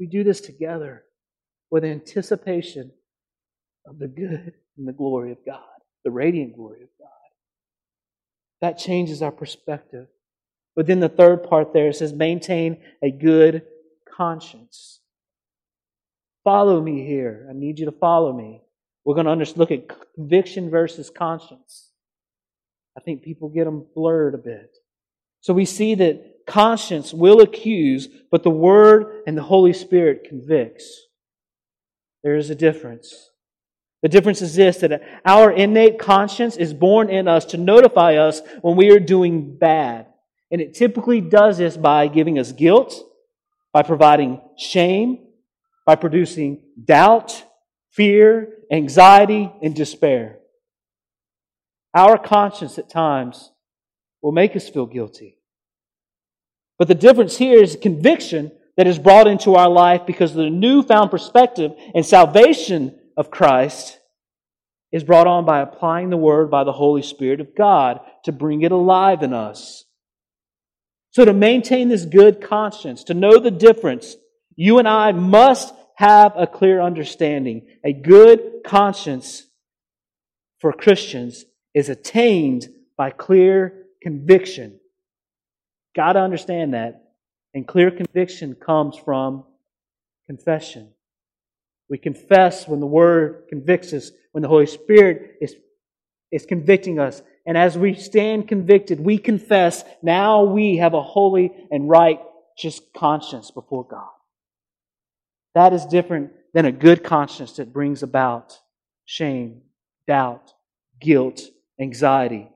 We 0.00 0.06
do 0.06 0.24
this 0.24 0.40
together 0.40 1.04
with 1.70 1.84
anticipation 1.84 2.92
of 3.86 3.98
the 3.98 4.08
good 4.08 4.54
and 4.78 4.88
the 4.88 4.92
glory 4.94 5.32
of 5.32 5.44
God, 5.44 5.60
the 6.04 6.10
radiant 6.10 6.56
glory 6.56 6.82
of 6.82 6.88
God. 6.98 7.08
That 8.62 8.78
changes 8.78 9.20
our 9.20 9.30
perspective. 9.30 10.06
But 10.74 10.86
then 10.86 11.00
the 11.00 11.10
third 11.10 11.44
part 11.44 11.74
there 11.74 11.92
says, 11.92 12.14
maintain 12.14 12.78
a 13.02 13.10
good 13.10 13.64
conscience. 14.16 15.00
Follow 16.48 16.80
me 16.80 17.04
here. 17.04 17.46
I 17.50 17.52
need 17.52 17.78
you 17.78 17.84
to 17.84 17.92
follow 17.92 18.32
me. 18.32 18.62
We're 19.04 19.22
going 19.22 19.26
to 19.26 19.58
look 19.58 19.70
at 19.70 19.90
conviction 20.14 20.70
versus 20.70 21.10
conscience. 21.10 21.90
I 22.96 23.02
think 23.02 23.22
people 23.22 23.50
get 23.50 23.66
them 23.66 23.84
blurred 23.94 24.34
a 24.34 24.38
bit. 24.38 24.74
So 25.42 25.52
we 25.52 25.66
see 25.66 25.94
that 25.96 26.46
conscience 26.46 27.12
will 27.12 27.42
accuse, 27.42 28.08
but 28.30 28.44
the 28.44 28.50
Word 28.50 29.24
and 29.26 29.36
the 29.36 29.42
Holy 29.42 29.74
Spirit 29.74 30.24
convicts. 30.26 30.90
There 32.24 32.36
is 32.36 32.48
a 32.48 32.54
difference. 32.54 33.28
The 34.00 34.08
difference 34.08 34.40
is 34.40 34.54
this 34.54 34.78
that 34.78 35.02
our 35.26 35.52
innate 35.52 35.98
conscience 35.98 36.56
is 36.56 36.72
born 36.72 37.10
in 37.10 37.28
us 37.28 37.44
to 37.44 37.58
notify 37.58 38.14
us 38.14 38.40
when 38.62 38.74
we 38.74 38.90
are 38.90 39.00
doing 39.00 39.58
bad. 39.58 40.06
And 40.50 40.62
it 40.62 40.72
typically 40.72 41.20
does 41.20 41.58
this 41.58 41.76
by 41.76 42.08
giving 42.08 42.38
us 42.38 42.52
guilt, 42.52 42.94
by 43.70 43.82
providing 43.82 44.40
shame, 44.56 45.26
by 45.88 45.96
producing 45.96 46.60
doubt, 46.84 47.42
fear, 47.92 48.58
anxiety, 48.70 49.50
and 49.62 49.74
despair. 49.74 50.38
Our 51.94 52.18
conscience 52.18 52.78
at 52.78 52.90
times 52.90 53.50
will 54.20 54.32
make 54.32 54.54
us 54.54 54.68
feel 54.68 54.84
guilty. 54.84 55.38
But 56.78 56.88
the 56.88 56.94
difference 56.94 57.38
here 57.38 57.62
is 57.62 57.78
conviction 57.80 58.52
that 58.76 58.86
is 58.86 58.98
brought 58.98 59.28
into 59.28 59.54
our 59.54 59.70
life 59.70 60.02
because 60.06 60.34
the 60.34 60.50
newfound 60.50 61.10
perspective 61.10 61.72
and 61.94 62.04
salvation 62.04 62.94
of 63.16 63.30
Christ 63.30 63.98
is 64.92 65.04
brought 65.04 65.26
on 65.26 65.46
by 65.46 65.62
applying 65.62 66.10
the 66.10 66.18
Word 66.18 66.50
by 66.50 66.64
the 66.64 66.72
Holy 66.72 67.00
Spirit 67.00 67.40
of 67.40 67.56
God 67.56 68.00
to 68.24 68.32
bring 68.32 68.60
it 68.60 68.72
alive 68.72 69.22
in 69.22 69.32
us. 69.32 69.86
So, 71.12 71.24
to 71.24 71.32
maintain 71.32 71.88
this 71.88 72.04
good 72.04 72.42
conscience, 72.42 73.04
to 73.04 73.14
know 73.14 73.38
the 73.38 73.50
difference, 73.50 74.16
you 74.54 74.78
and 74.78 74.86
I 74.86 75.12
must 75.12 75.72
have 75.98 76.32
a 76.36 76.46
clear 76.46 76.80
understanding. 76.80 77.66
A 77.82 77.92
good 77.92 78.60
conscience 78.64 79.48
for 80.60 80.72
Christians 80.72 81.44
is 81.74 81.88
attained 81.88 82.68
by 82.96 83.10
clear 83.10 83.86
conviction. 84.00 84.78
Got 85.96 86.12
to 86.12 86.20
understand 86.20 86.74
that. 86.74 87.14
And 87.52 87.66
clear 87.66 87.90
conviction 87.90 88.54
comes 88.54 88.96
from 88.96 89.42
confession. 90.28 90.90
We 91.90 91.98
confess 91.98 92.68
when 92.68 92.78
the 92.78 92.86
Word 92.86 93.46
convicts 93.48 93.92
us, 93.92 94.12
when 94.30 94.42
the 94.42 94.48
Holy 94.48 94.66
Spirit 94.66 95.38
is, 95.40 95.56
is 96.30 96.46
convicting 96.46 97.00
us. 97.00 97.22
And 97.44 97.58
as 97.58 97.76
we 97.76 97.94
stand 97.94 98.46
convicted, 98.46 99.00
we 99.00 99.18
confess 99.18 99.82
now 100.00 100.44
we 100.44 100.76
have 100.76 100.94
a 100.94 101.02
holy 101.02 101.50
and 101.72 101.88
righteous 101.88 102.80
conscience 102.94 103.50
before 103.50 103.84
God. 103.84 104.10
That 105.58 105.72
is 105.72 105.84
different 105.86 106.30
than 106.54 106.66
a 106.66 106.70
good 106.70 107.02
conscience 107.02 107.54
that 107.54 107.72
brings 107.72 108.04
about 108.04 108.56
shame, 109.06 109.62
doubt, 110.06 110.52
guilt, 111.00 111.40
anxiety. 111.80 112.48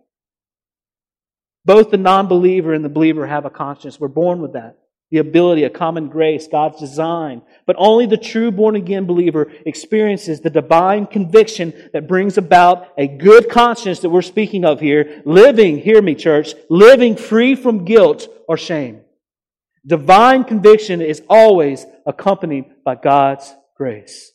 Both 1.65 1.91
the 1.91 1.97
non 1.97 2.29
believer 2.29 2.73
and 2.73 2.85
the 2.85 2.89
believer 2.89 3.27
have 3.27 3.45
a 3.45 3.51
conscience. 3.51 3.99
We're 3.99 4.07
born 4.07 4.41
with 4.41 4.53
that 4.53 4.79
the 5.11 5.19
ability, 5.19 5.65
a 5.65 5.71
common 5.71 6.09
grace, 6.09 6.47
God's 6.47 6.79
design. 6.79 7.43
But 7.67 7.75
only 7.77 8.07
the 8.07 8.17
true 8.17 8.53
born 8.53 8.77
again 8.77 9.05
believer 9.05 9.53
experiences 9.67 10.41
the 10.41 10.49
divine 10.49 11.07
conviction 11.07 11.75
that 11.93 12.07
brings 12.07 12.39
about 12.39 12.89
a 12.97 13.09
good 13.09 13.51
conscience 13.51 13.99
that 14.01 14.11
we're 14.11 14.23
speaking 14.23 14.65
of 14.65 14.79
here, 14.79 15.23
living, 15.27 15.79
hear 15.79 16.01
me, 16.01 16.15
church, 16.15 16.55
living 16.71 17.17
free 17.17 17.57
from 17.57 17.85
guilt 17.85 18.29
or 18.49 18.57
shame. 18.57 19.03
Divine 19.87 20.45
conviction 20.45 21.01
is 21.01 21.23
always 21.29 21.85
accompanied 22.07 22.67
by 22.85 22.95
God's 22.95 23.53
grace. 23.77 24.33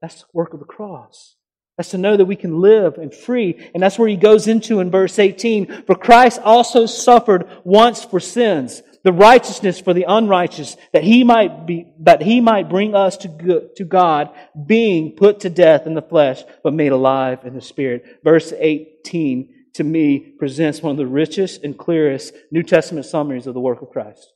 That's 0.00 0.20
the 0.20 0.26
work 0.32 0.52
of 0.54 0.60
the 0.60 0.66
cross. 0.66 1.34
That's 1.76 1.90
to 1.90 1.98
know 1.98 2.16
that 2.16 2.26
we 2.26 2.36
can 2.36 2.60
live 2.60 2.98
and 2.98 3.12
free. 3.12 3.70
And 3.74 3.82
that's 3.82 3.98
where 3.98 4.08
he 4.08 4.16
goes 4.16 4.46
into 4.46 4.78
in 4.78 4.90
verse 4.90 5.18
18. 5.18 5.84
For 5.86 5.96
Christ 5.96 6.40
also 6.44 6.86
suffered 6.86 7.48
once 7.64 8.04
for 8.04 8.20
sins, 8.20 8.82
the 9.02 9.12
righteousness 9.12 9.80
for 9.80 9.92
the 9.92 10.04
unrighteous, 10.06 10.76
that 10.92 11.02
he 11.02 11.24
might 11.24 11.66
be, 11.66 11.92
that 12.00 12.22
he 12.22 12.40
might 12.40 12.68
bring 12.68 12.94
us 12.94 13.16
to, 13.18 13.70
to 13.74 13.84
God, 13.84 14.30
being 14.66 15.16
put 15.16 15.40
to 15.40 15.50
death 15.50 15.86
in 15.86 15.94
the 15.94 16.02
flesh, 16.02 16.44
but 16.62 16.72
made 16.74 16.92
alive 16.92 17.40
in 17.44 17.54
the 17.54 17.60
spirit. 17.60 18.20
Verse 18.22 18.52
18 18.56 19.53
to 19.74 19.84
me 19.84 20.18
presents 20.18 20.82
one 20.82 20.92
of 20.92 20.96
the 20.96 21.06
richest 21.06 21.62
and 21.64 21.76
clearest 21.76 22.34
New 22.50 22.62
Testament 22.62 23.06
summaries 23.06 23.46
of 23.46 23.54
the 23.54 23.60
work 23.60 23.82
of 23.82 23.90
Christ. 23.90 24.32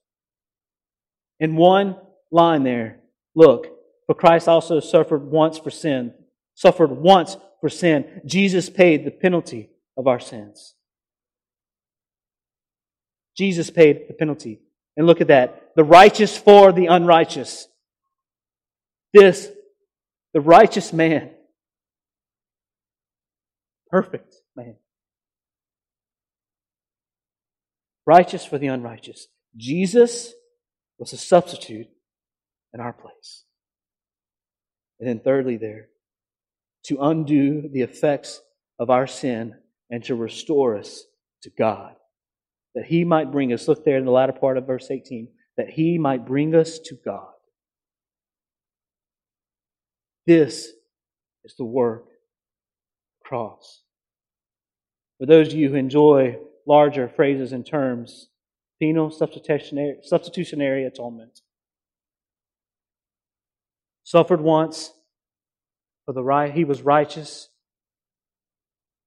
In 1.41 1.57
one 1.57 1.97
line 2.31 2.65
there, 2.65 3.01
look, 3.35 3.69
for 4.07 4.15
Christ 4.15 4.49
also 4.49 4.81
suffered 4.81 5.31
once 5.31 5.59
for 5.59 5.71
sin, 5.71 6.13
suffered 6.55 6.91
once 6.91 7.37
for 7.61 7.69
sin. 7.69 8.21
Jesus 8.27 8.69
paid 8.69 9.05
the 9.05 9.11
penalty 9.11 9.71
of 9.97 10.07
our 10.07 10.21
sins. 10.21 10.75
Jesus 13.37 13.71
paid 13.71 14.09
the 14.09 14.15
penalty. 14.15 14.61
And 14.97 15.07
look 15.07 15.21
at 15.21 15.29
that. 15.29 15.71
The 15.77 15.85
righteous 15.85 16.37
for 16.37 16.73
the 16.73 16.87
unrighteous. 16.87 17.69
This, 19.15 19.49
the 20.35 20.41
righteous 20.41 20.93
man. 20.93 21.31
Perfect 23.91 24.35
man. 24.57 24.75
Righteous 28.09 28.43
for 28.43 28.57
the 28.57 28.69
unrighteous. 28.69 29.27
Jesus 29.55 30.33
was 30.99 31.13
a 31.13 31.19
substitute 31.19 31.89
in 32.73 32.81
our 32.81 32.95
place. 32.95 33.45
And 34.99 35.07
then 35.07 35.21
thirdly 35.21 35.59
there, 35.59 35.89
to 36.85 37.03
undo 37.03 37.69
the 37.71 37.83
effects 37.83 38.41
of 38.79 38.89
our 38.89 39.07
sin 39.07 39.57
and 39.91 40.03
to 40.05 40.15
restore 40.15 40.79
us 40.79 41.05
to 41.43 41.51
God. 41.51 41.97
That 42.75 42.87
He 42.87 43.05
might 43.05 43.31
bring 43.31 43.53
us, 43.53 43.69
look 43.69 43.85
there 43.85 43.99
in 43.99 44.07
the 44.07 44.11
latter 44.11 44.33
part 44.33 44.57
of 44.57 44.67
verse 44.67 44.91
18, 44.91 45.29
that 45.59 45.69
He 45.69 45.99
might 45.99 46.25
bring 46.25 46.55
us 46.55 46.79
to 46.87 46.95
God. 47.05 47.29
This 50.27 50.73
is 51.45 51.57
the 51.59 51.65
work 51.67 52.07
cross. 53.23 53.83
For 55.19 55.27
those 55.27 55.49
of 55.49 55.59
you 55.59 55.69
who 55.69 55.75
enjoy 55.75 56.39
larger 56.69 57.09
phrases 57.09 57.53
and 57.53 57.67
terms, 57.67 58.29
penal 58.79 59.11
substitutionary, 59.11 59.97
substitutionary 60.03 60.85
atonement. 60.85 61.41
Suffered 64.05 64.41
once, 64.41 64.93
for 66.05 66.13
the 66.13 66.23
right, 66.23 66.53
he 66.53 66.65
was 66.65 66.83
righteous. 66.83 67.49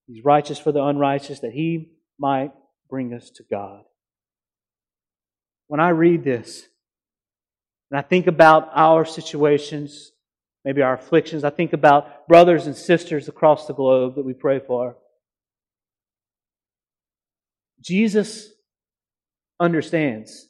He's 0.08 0.26
righteous 0.26 0.60
for 0.60 0.72
the 0.72 0.84
unrighteous 0.84 1.40
that 1.40 1.54
he 1.54 1.92
might 2.20 2.52
bring 2.90 3.14
us 3.14 3.30
to 3.36 3.44
God. 3.50 3.84
When 5.68 5.80
I 5.80 5.90
read 5.90 6.24
this, 6.24 6.68
and 7.90 8.00
I 8.00 8.02
think 8.02 8.28
about 8.28 8.70
our 8.74 9.06
situations, 9.06 10.12
maybe 10.66 10.82
our 10.82 10.96
afflictions, 10.96 11.44
I 11.44 11.50
think 11.52 11.74
about 11.74 12.28
brothers 12.28 12.66
and 12.66 12.76
sisters 12.76 13.28
across 13.28 13.68
the 13.68 13.74
globe 13.74 14.16
that 14.16 14.26
we 14.26 14.34
pray 14.34 14.60
for. 14.60 14.98
Jesus 17.82 18.50
understands. 19.60 20.48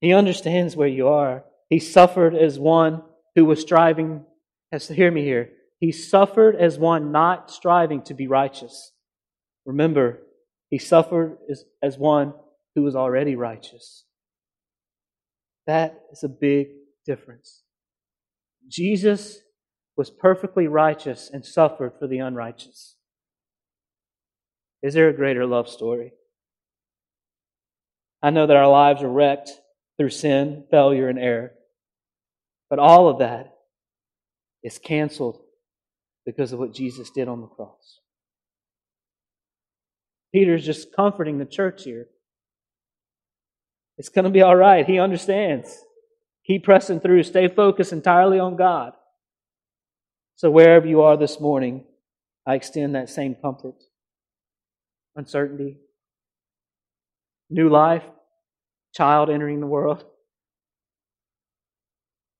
He 0.00 0.12
understands 0.12 0.74
where 0.74 0.88
you 0.88 1.08
are. 1.08 1.44
He 1.68 1.78
suffered 1.78 2.34
as 2.34 2.58
one 2.58 3.02
who 3.34 3.44
was 3.44 3.60
striving 3.60 4.24
to 4.72 4.94
hear 4.94 5.10
me 5.10 5.22
here. 5.22 5.50
He 5.78 5.92
suffered 5.92 6.56
as 6.56 6.78
one 6.78 7.12
not 7.12 7.50
striving 7.50 8.02
to 8.02 8.14
be 8.14 8.26
righteous. 8.26 8.92
Remember, 9.64 10.18
he 10.70 10.78
suffered 10.78 11.38
as, 11.50 11.64
as 11.82 11.98
one 11.98 12.34
who 12.74 12.82
was 12.82 12.96
already 12.96 13.36
righteous. 13.36 14.04
That 15.66 16.00
is 16.12 16.24
a 16.24 16.28
big 16.28 16.68
difference. 17.06 17.62
Jesus 18.68 19.40
was 19.96 20.10
perfectly 20.10 20.66
righteous 20.66 21.30
and 21.32 21.44
suffered 21.44 21.92
for 21.98 22.06
the 22.06 22.18
unrighteous. 22.18 22.91
Is 24.82 24.94
there 24.94 25.08
a 25.08 25.14
greater 25.14 25.46
love 25.46 25.68
story? 25.68 26.12
I 28.22 28.30
know 28.30 28.46
that 28.46 28.56
our 28.56 28.68
lives 28.68 29.02
are 29.02 29.08
wrecked 29.08 29.50
through 29.96 30.10
sin, 30.10 30.64
failure, 30.70 31.08
and 31.08 31.18
error. 31.18 31.52
But 32.70 32.78
all 32.78 33.08
of 33.08 33.18
that 33.18 33.54
is 34.62 34.78
canceled 34.78 35.40
because 36.24 36.52
of 36.52 36.58
what 36.58 36.74
Jesus 36.74 37.10
did 37.10 37.28
on 37.28 37.40
the 37.40 37.46
cross. 37.46 38.00
Peter's 40.32 40.64
just 40.64 40.94
comforting 40.94 41.38
the 41.38 41.44
church 41.44 41.84
here. 41.84 42.06
It's 43.98 44.08
going 44.08 44.24
to 44.24 44.30
be 44.30 44.42
all 44.42 44.56
right. 44.56 44.86
He 44.86 44.98
understands. 44.98 45.84
Keep 46.46 46.64
pressing 46.64 47.00
through. 47.00 47.22
Stay 47.24 47.48
focused 47.48 47.92
entirely 47.92 48.38
on 48.38 48.56
God. 48.56 48.94
So, 50.36 50.50
wherever 50.50 50.86
you 50.86 51.02
are 51.02 51.16
this 51.16 51.38
morning, 51.38 51.84
I 52.46 52.54
extend 52.54 52.94
that 52.94 53.10
same 53.10 53.34
comfort. 53.34 53.74
Uncertainty, 55.16 55.76
new 57.50 57.68
life, 57.68 58.04
child 58.94 59.28
entering 59.28 59.60
the 59.60 59.66
world. 59.66 60.04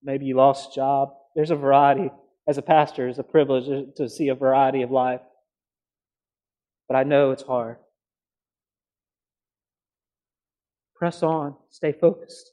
Maybe 0.03 0.25
you 0.25 0.37
lost 0.37 0.73
a 0.73 0.75
job, 0.75 1.11
there's 1.37 1.51
a 1.51 1.57
variety. 1.57 2.11
As 2.49 2.59
a 2.59 2.63
pastor, 2.63 3.09
it's 3.09 3.19
a 3.19 3.23
privilege 3.23 3.95
to 3.97 4.09
see 4.09 4.29
a 4.29 4.35
variety 4.35 4.83
of 4.83 4.91
life. 4.91 5.21
But 6.89 6.97
I 6.97 7.05
know 7.05 7.31
it's 7.31 7.45
hard. 7.45 7.77
Press 10.97 11.23
on, 11.23 11.57
stay 11.71 11.93
focused. 11.93 12.53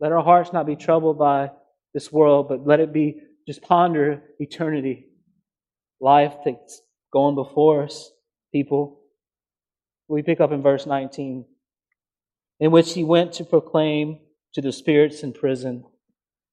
Let 0.00 0.12
our 0.12 0.22
hearts 0.22 0.52
not 0.52 0.66
be 0.66 0.76
troubled 0.76 1.18
by 1.18 1.50
this 1.94 2.12
world, 2.12 2.48
but 2.48 2.66
let 2.66 2.80
it 2.80 2.92
be 2.92 3.20
just 3.46 3.62
ponder 3.62 4.22
eternity, 4.38 5.06
life 6.00 6.34
that's 6.44 6.82
going 7.12 7.34
before 7.34 7.84
us, 7.84 8.10
people. 8.52 9.00
We 10.08 10.22
pick 10.22 10.40
up 10.40 10.52
in 10.52 10.62
verse 10.62 10.86
19, 10.86 11.44
in 12.60 12.70
which 12.70 12.94
he 12.94 13.04
went 13.04 13.34
to 13.34 13.44
proclaim 13.44 14.20
to 14.54 14.62
the 14.62 14.72
spirits 14.72 15.22
in 15.22 15.32
prison 15.32 15.84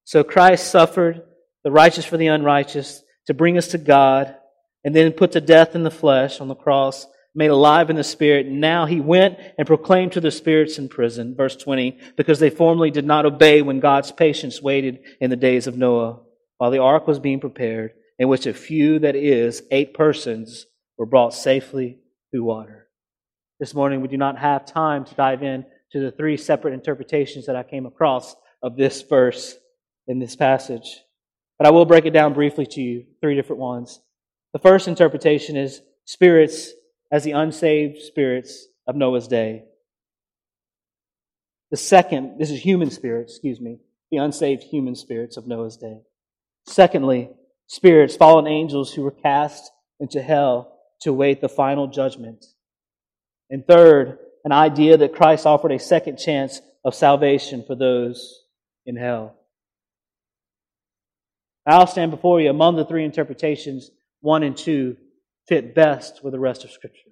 so 0.06 0.24
Christ 0.24 0.70
suffered 0.70 1.24
the 1.63 1.72
righteous 1.72 2.06
for 2.06 2.18
the 2.18 2.28
unrighteous, 2.28 3.02
to 3.26 3.34
bring 3.34 3.58
us 3.58 3.70
to 3.70 3.80
God, 3.80 4.36
and 4.84 4.96
then 4.96 5.12
put 5.12 5.32
to 5.32 5.41
death 5.41 5.76
in 5.76 5.82
the 5.82 5.89
flesh 5.89 6.39
on 6.39 6.48
the 6.48 6.56
cross, 6.56 7.08
made 7.34 7.50
alive 7.50 7.89
in 7.89 7.96
the 7.96 8.04
spirit. 8.04 8.46
Now 8.46 8.86
he 8.86 9.02
went 9.02 9.39
and 9.58 9.65
proclaimed 9.65 10.12
to 10.12 10.22
the 10.22 10.30
spirits 10.30 10.78
in 10.78 10.89
prison, 10.89 11.36
verse 11.36 11.56
20, 11.56 12.00
because 12.15 12.39
they 12.39 12.52
formerly 12.52 12.91
did 12.91 13.04
not 13.04 13.26
obey 13.26 13.63
when 13.63 13.80
God's 13.80 14.12
patience 14.12 14.62
waited 14.62 15.00
in 15.20 15.32
the 15.32 15.36
days 15.36 15.65
of 15.65 15.76
Noah, 15.76 16.20
while 16.60 16.70
the 16.70 16.82
ark 16.82 17.08
was 17.08 17.18
being 17.18 17.39
prepared, 17.39 17.94
in 18.17 18.28
which 18.28 18.45
a 18.45 18.54
few, 18.54 18.99
that 18.99 19.15
is, 19.15 19.63
eight 19.71 19.93
persons, 19.93 20.65
were 20.97 21.06
brought 21.06 21.34
safely 21.34 21.99
through 22.32 22.43
water. 22.43 22.88
This 23.60 23.73
morning 23.73 24.01
we 24.01 24.08
do 24.08 24.17
not 24.17 24.38
have 24.38 24.65
time 24.65 25.06
to 25.06 25.15
dive 25.15 25.43
in 25.43 25.65
to 25.91 25.99
the 25.99 26.12
three 26.12 26.38
separate 26.38 26.73
interpretations 26.73 27.45
that 27.45 27.56
I 27.56 27.63
came 27.63 27.86
across 27.86 28.36
of 28.62 28.75
this 28.75 29.01
verse 29.01 29.56
in 30.08 30.19
this 30.19 30.36
passage. 30.36 31.01
But 31.58 31.67
I 31.67 31.71
will 31.71 31.86
break 31.86 32.06
it 32.06 32.12
down 32.12 32.34
briefly 32.34 32.65
to 32.67 32.82
you, 32.82 33.06
three 33.21 33.36
different 33.36 33.62
ones. 33.62 34.01
The 34.54 34.60
first 34.60 34.88
interpretation 34.88 35.56
is 35.56 35.82
spirits 36.06 36.71
as 37.12 37.23
the 37.23 37.32
unsaved 37.32 38.01
spirits 38.01 38.67
of 38.88 38.95
Noah's 38.95 39.28
day. 39.28 39.63
The 41.71 41.78
second, 41.78 42.39
this 42.39 42.51
is 42.51 42.60
human 42.62 42.91
spirits, 42.91 43.34
excuse 43.34 43.60
me, 43.60 43.80
the 44.12 44.17
unsaved 44.17 44.63
human 44.63 44.95
spirits 44.95 45.38
of 45.38 45.47
Noah's 45.47 45.78
day. 45.78 46.01
Secondly, 46.67 47.30
spirits, 47.67 48.15
fallen 48.15 48.47
angels 48.47 48.93
who 48.93 49.04
were 49.04 49.12
cast 49.12 49.71
into 49.99 50.21
hell 50.21 50.78
to 51.01 51.12
await 51.12 51.41
the 51.41 51.49
final 51.49 51.88
judgment. 51.88 52.45
And 53.49 53.65
third, 53.65 54.19
an 54.43 54.51
idea 54.51 54.97
that 54.97 55.15
Christ 55.15 55.45
offered 55.45 55.71
a 55.71 55.80
second 55.80 56.17
chance 56.17 56.62
of 56.84 56.95
salvation 56.95 57.63
for 57.65 57.75
those 57.75 58.43
in 58.86 58.95
hell. 58.95 59.36
I'll 61.65 61.88
stand 61.88 62.12
before 62.12 62.39
you 62.39 62.49
among 62.49 62.75
the 62.75 62.86
three 62.86 63.04
interpretations, 63.04 63.89
one 64.21 64.43
and 64.43 64.56
two 64.56 64.97
fit 65.47 65.73
best 65.73 66.23
with 66.23 66.34
the 66.34 66.39
rest 66.39 66.63
of 66.63 66.71
Scripture. 66.71 67.10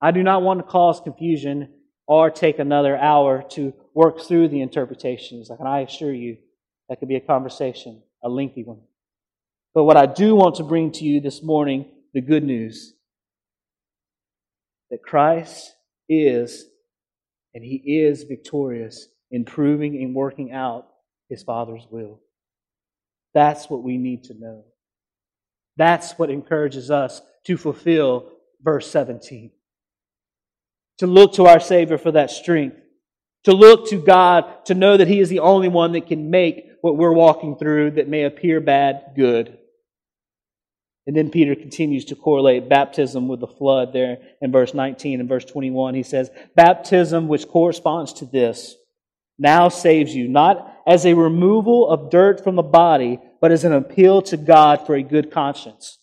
I 0.00 0.10
do 0.10 0.22
not 0.22 0.42
want 0.42 0.60
to 0.60 0.64
cause 0.64 1.00
confusion 1.00 1.70
or 2.06 2.30
take 2.30 2.58
another 2.58 2.96
hour 2.96 3.42
to 3.50 3.72
work 3.94 4.20
through 4.20 4.48
the 4.48 4.60
interpretations. 4.60 5.50
And 5.50 5.66
I 5.66 5.80
assure 5.80 6.12
you, 6.12 6.38
that 6.88 6.98
could 6.98 7.08
be 7.08 7.16
a 7.16 7.20
conversation, 7.20 8.02
a 8.22 8.28
lengthy 8.28 8.64
one. 8.64 8.80
But 9.74 9.84
what 9.84 9.96
I 9.96 10.06
do 10.06 10.36
want 10.36 10.56
to 10.56 10.64
bring 10.64 10.92
to 10.92 11.04
you 11.04 11.20
this 11.20 11.42
morning, 11.42 11.86
the 12.12 12.20
good 12.20 12.44
news 12.44 12.94
that 14.90 15.02
Christ 15.02 15.74
is, 16.08 16.66
and 17.54 17.64
He 17.64 17.76
is 17.76 18.22
victorious 18.22 19.08
in 19.30 19.44
proving 19.44 20.02
and 20.02 20.14
working 20.14 20.52
out 20.52 20.86
His 21.28 21.42
Father's 21.42 21.86
will. 21.90 22.20
That's 23.32 23.68
what 23.68 23.82
we 23.82 23.96
need 23.96 24.24
to 24.24 24.34
know. 24.34 24.64
That's 25.76 26.12
what 26.12 26.30
encourages 26.30 26.90
us 26.90 27.20
to 27.46 27.56
fulfill 27.56 28.30
verse 28.62 28.88
17. 28.90 29.50
To 30.98 31.06
look 31.08 31.34
to 31.34 31.46
our 31.46 31.58
Savior 31.58 31.98
for 31.98 32.12
that 32.12 32.30
strength. 32.30 32.76
To 33.44 33.52
look 33.52 33.88
to 33.88 34.00
God 34.00 34.64
to 34.66 34.74
know 34.74 34.96
that 34.96 35.08
He 35.08 35.18
is 35.18 35.28
the 35.28 35.40
only 35.40 35.68
one 35.68 35.92
that 35.92 36.06
can 36.06 36.30
make 36.30 36.70
what 36.84 36.98
we're 36.98 37.14
walking 37.14 37.56
through 37.56 37.92
that 37.92 38.08
may 38.08 38.24
appear 38.24 38.60
bad 38.60 39.12
good. 39.16 39.56
And 41.06 41.16
then 41.16 41.30
Peter 41.30 41.54
continues 41.54 42.04
to 42.04 42.14
correlate 42.14 42.68
baptism 42.68 43.26
with 43.26 43.40
the 43.40 43.46
flood 43.46 43.94
there 43.94 44.18
in 44.42 44.52
verse 44.52 44.74
19 44.74 45.18
and 45.18 45.26
verse 45.26 45.46
21. 45.46 45.94
He 45.94 46.02
says, 46.02 46.28
Baptism, 46.54 47.26
which 47.26 47.48
corresponds 47.48 48.12
to 48.12 48.26
this, 48.26 48.76
now 49.38 49.70
saves 49.70 50.14
you, 50.14 50.28
not 50.28 50.76
as 50.86 51.06
a 51.06 51.14
removal 51.14 51.88
of 51.88 52.10
dirt 52.10 52.44
from 52.44 52.54
the 52.54 52.62
body, 52.62 53.18
but 53.40 53.50
as 53.50 53.64
an 53.64 53.72
appeal 53.72 54.20
to 54.20 54.36
God 54.36 54.84
for 54.86 54.94
a 54.94 55.02
good 55.02 55.30
conscience 55.30 55.96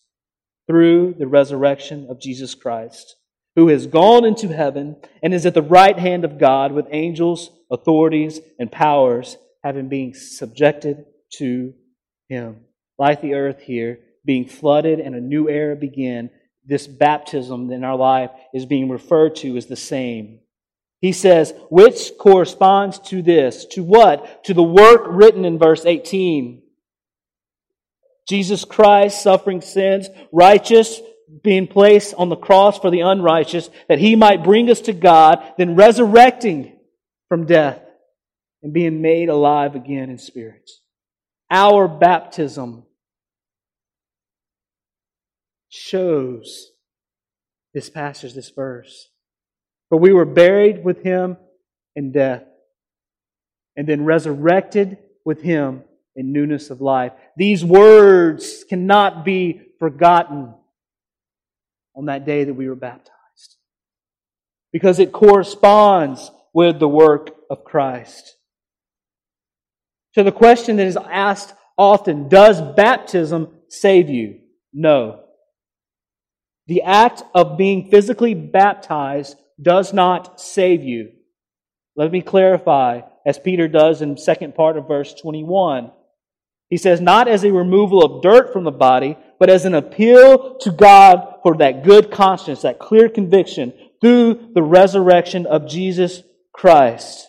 through 0.66 1.14
the 1.16 1.28
resurrection 1.28 2.08
of 2.10 2.20
Jesus 2.20 2.56
Christ, 2.56 3.14
who 3.54 3.68
has 3.68 3.86
gone 3.86 4.24
into 4.24 4.48
heaven 4.48 4.96
and 5.22 5.32
is 5.32 5.46
at 5.46 5.54
the 5.54 5.62
right 5.62 5.96
hand 5.96 6.24
of 6.24 6.40
God 6.40 6.72
with 6.72 6.86
angels, 6.90 7.52
authorities, 7.70 8.40
and 8.58 8.72
powers 8.72 9.36
having 9.62 9.88
been 9.88 10.14
subjected 10.14 11.04
to 11.38 11.74
him. 12.28 12.64
Like 12.98 13.20
the 13.20 13.34
earth 13.34 13.60
here, 13.60 14.00
being 14.24 14.48
flooded 14.48 15.00
and 15.00 15.14
a 15.14 15.20
new 15.20 15.48
era 15.48 15.76
begin, 15.76 16.30
this 16.64 16.86
baptism 16.86 17.70
in 17.72 17.84
our 17.84 17.96
life 17.96 18.30
is 18.54 18.66
being 18.66 18.88
referred 18.88 19.36
to 19.36 19.56
as 19.56 19.66
the 19.66 19.76
same. 19.76 20.40
He 21.00 21.12
says, 21.12 21.52
which 21.68 22.12
corresponds 22.18 23.00
to 23.00 23.22
this. 23.22 23.66
To 23.72 23.82
what? 23.82 24.44
To 24.44 24.54
the 24.54 24.62
work 24.62 25.02
written 25.08 25.44
in 25.44 25.58
verse 25.58 25.84
18. 25.84 26.62
Jesus 28.28 28.64
Christ 28.64 29.20
suffering 29.20 29.62
sins, 29.62 30.08
righteous, 30.30 31.00
being 31.42 31.66
placed 31.66 32.14
on 32.14 32.28
the 32.28 32.36
cross 32.36 32.78
for 32.78 32.90
the 32.90 33.00
unrighteous, 33.00 33.68
that 33.88 33.98
he 33.98 34.14
might 34.14 34.44
bring 34.44 34.70
us 34.70 34.82
to 34.82 34.92
God, 34.92 35.42
then 35.58 35.74
resurrecting 35.74 36.78
from 37.28 37.46
death 37.46 37.80
and 38.62 38.72
being 38.72 39.02
made 39.02 39.28
alive 39.28 39.74
again 39.74 40.10
in 40.10 40.18
spirit. 40.18 40.70
Our 41.50 41.88
baptism 41.88 42.84
shows 45.68 46.70
this 47.74 47.90
passage, 47.90 48.34
this 48.34 48.50
verse. 48.50 49.08
For 49.88 49.98
we 49.98 50.12
were 50.12 50.24
buried 50.24 50.84
with 50.84 51.02
him 51.02 51.36
in 51.94 52.12
death, 52.12 52.44
and 53.76 53.86
then 53.86 54.04
resurrected 54.04 54.98
with 55.24 55.42
him 55.42 55.84
in 56.14 56.32
newness 56.32 56.70
of 56.70 56.80
life. 56.80 57.12
These 57.36 57.64
words 57.64 58.64
cannot 58.68 59.24
be 59.24 59.62
forgotten 59.78 60.54
on 61.94 62.06
that 62.06 62.24
day 62.24 62.44
that 62.44 62.54
we 62.54 62.68
were 62.68 62.74
baptized. 62.74 63.56
Because 64.72 64.98
it 64.98 65.12
corresponds 65.12 66.30
with 66.54 66.78
the 66.78 66.88
work 66.88 67.30
of 67.50 67.64
Christ. 67.64 68.36
To 70.14 70.22
the 70.22 70.32
question 70.32 70.76
that 70.76 70.86
is 70.86 70.96
asked 70.96 71.54
often, 71.78 72.28
does 72.28 72.60
baptism 72.60 73.48
save 73.68 74.08
you? 74.10 74.40
No. 74.72 75.24
The 76.66 76.82
act 76.82 77.22
of 77.34 77.56
being 77.56 77.90
physically 77.90 78.34
baptized 78.34 79.36
does 79.60 79.92
not 79.92 80.40
save 80.40 80.82
you. 80.82 81.12
Let 81.96 82.12
me 82.12 82.22
clarify, 82.22 83.02
as 83.26 83.38
Peter 83.38 83.68
does 83.68 84.02
in 84.02 84.16
second 84.16 84.54
part 84.54 84.76
of 84.76 84.88
verse 84.88 85.14
21. 85.14 85.92
He 86.68 86.78
says, 86.78 87.00
not 87.00 87.28
as 87.28 87.44
a 87.44 87.52
removal 87.52 88.02
of 88.02 88.22
dirt 88.22 88.52
from 88.52 88.64
the 88.64 88.70
body, 88.70 89.18
but 89.38 89.50
as 89.50 89.66
an 89.66 89.74
appeal 89.74 90.56
to 90.58 90.70
God 90.70 91.40
for 91.42 91.56
that 91.58 91.84
good 91.84 92.10
conscience, 92.10 92.62
that 92.62 92.78
clear 92.78 93.10
conviction 93.10 93.74
through 94.00 94.52
the 94.54 94.62
resurrection 94.62 95.44
of 95.46 95.68
Jesus 95.68 96.22
Christ. 96.54 97.28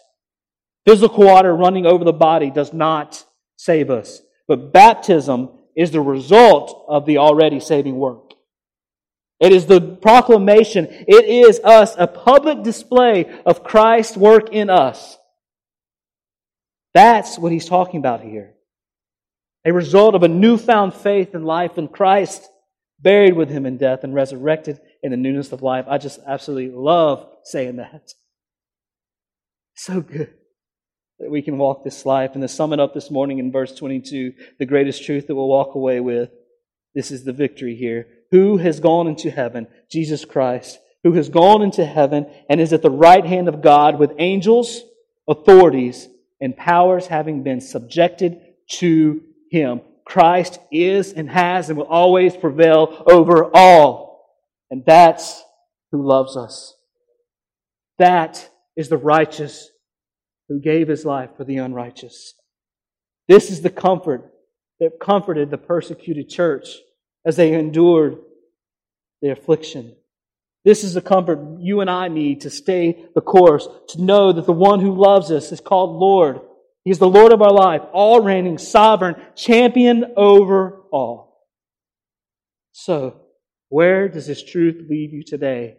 Physical 0.86 1.26
water 1.26 1.56
running 1.56 1.86
over 1.86 2.04
the 2.04 2.13
body 2.13 2.50
does 2.50 2.74
not 2.74 3.24
save 3.56 3.89
us, 3.89 4.22
but 4.48 4.74
baptism 4.74 5.50
is 5.76 5.91
the 5.91 6.02
result 6.02 6.86
of 6.88 7.06
the 7.06 7.17
already 7.17 7.60
saving 7.60 7.96
work. 7.96 8.34
It 9.39 9.52
is 9.52 9.65
the 9.65 9.82
proclamation. 9.82 10.88
It 10.89 11.26
is 11.26 11.60
us, 11.63 11.96
a 11.98 12.08
public 12.08 12.63
display 12.63 13.26
of 13.46 13.63
Christ's 13.63 14.17
work 14.17 14.50
in 14.52 14.69
us. 14.69 15.17
That's 16.93 17.39
what 17.39 17.52
he's 17.52 17.65
talking 17.65 18.00
about 18.00 18.22
here. 18.22 18.54
A 19.65 19.72
result 19.72 20.15
of 20.15 20.24
a 20.24 20.28
newfound 20.28 20.93
faith 20.93 21.34
and 21.34 21.46
life 21.46 21.78
in 21.78 21.88
Christ, 21.88 22.48
buried 23.00 23.36
with 23.36 23.50
him 23.50 23.65
in 23.65 23.78
death 23.78 24.04
and 24.04 24.13
resurrected 24.13 24.80
in 25.02 25.12
the 25.12 25.17
newness 25.17 25.52
of 25.52 25.62
life. 25.62 25.86
I 25.88 25.98
just 25.98 26.19
absolutely 26.28 26.76
love 26.76 27.28
saying 27.43 27.78
that. 27.78 28.13
So 29.76 30.02
good 30.02 30.34
that 31.24 31.32
we 31.32 31.41
can 31.41 31.57
walk 31.57 31.84
this 31.84 32.05
life. 32.05 32.32
And 32.34 32.41
to 32.41 32.47
sum 32.47 32.74
it 32.74 32.80
up 32.80 32.93
this 32.93 33.09
morning 33.09 33.39
in 33.39 33.51
verse 33.51 33.74
22, 33.74 34.34
the 34.59 34.65
greatest 34.65 35.05
truth 35.05 35.28
that 35.28 35.36
we'll 35.36 35.47
walk 35.47 35.74
away 35.74 36.01
with, 36.01 36.30
this 36.93 37.11
is 37.11 37.24
the 37.24 37.34
victory 37.34 37.76
here 37.76 38.07
who 38.32 38.57
has 38.57 38.80
gone 38.80 39.07
into 39.07 39.32
heaven, 39.32 39.67
Jesus 39.89 40.26
Christ, 40.26 40.80
who 41.03 41.13
has 41.13 41.30
gone 41.30 41.61
into 41.61 41.86
heaven 41.86 42.26
and 42.49 42.59
is 42.59 42.74
at 42.74 42.82
the 42.82 42.89
right 42.89 43.26
hand 43.26 43.47
of 43.47 43.61
God 43.61 43.99
with 43.99 44.11
angels, 44.17 44.82
authorities, 45.28 46.09
and 46.41 46.57
powers 46.57 47.07
having 47.07 47.43
been 47.43 47.61
subjected 47.61 48.41
to 48.80 49.21
him. 49.49 49.82
Christ 50.03 50.59
is 50.71 51.13
and 51.13 51.30
has 51.30 51.69
and 51.69 51.78
will 51.78 51.86
always 51.86 52.36
prevail 52.36 53.03
over 53.07 53.49
all. 53.55 54.28
And 54.69 54.84
that's 54.86 55.41
who 55.91 56.05
loves 56.05 56.36
us. 56.36 56.76
That 57.99 58.49
is 58.76 58.89
the 58.89 58.97
righteous 58.97 59.69
who 60.50 60.60
gave 60.60 60.88
his 60.88 61.06
life 61.06 61.32
for 61.38 61.44
the 61.44 61.58
unrighteous. 61.58 62.36
This 63.28 63.50
is 63.50 63.62
the 63.62 63.70
comfort 63.70 64.32
that 64.80 65.00
comforted 65.00 65.50
the 65.50 65.58
persecuted 65.58 66.30
church 66.30 66.68
as 67.26 67.36
they 67.36 67.54
endured 67.54 68.18
the 69.22 69.32
affliction. 69.32 69.96
This 70.66 70.84
is 70.84 70.94
the 70.94 71.02
comfort 71.02 71.60
you 71.60 71.82
and 71.82 71.89
I 71.89 72.08
need 72.08 72.41
to 72.41 72.50
stay 72.50 73.06
the 73.16 73.22
course, 73.22 73.68
to 73.89 74.02
know 74.02 74.32
that 74.32 74.46
the 74.46 74.54
one 74.54 74.80
who 74.80 74.94
loves 74.94 75.32
us 75.32 75.52
is 75.52 75.60
called 75.60 76.00
Lord, 76.00 76.39
He 76.84 76.91
is 76.91 77.00
the 77.00 77.08
Lord 77.08 77.32
of 77.32 77.41
our 77.41 77.52
life, 77.52 77.82
all 77.91 78.22
reigning, 78.22 78.58
sovereign, 78.58 79.16
champion 79.36 80.14
over 80.18 80.82
all. 80.91 81.48
So, 82.72 83.22
where 83.70 84.08
does 84.08 84.28
this 84.28 84.44
truth 84.44 84.86
leave 84.89 85.14
you 85.14 85.24
today? 85.24 85.78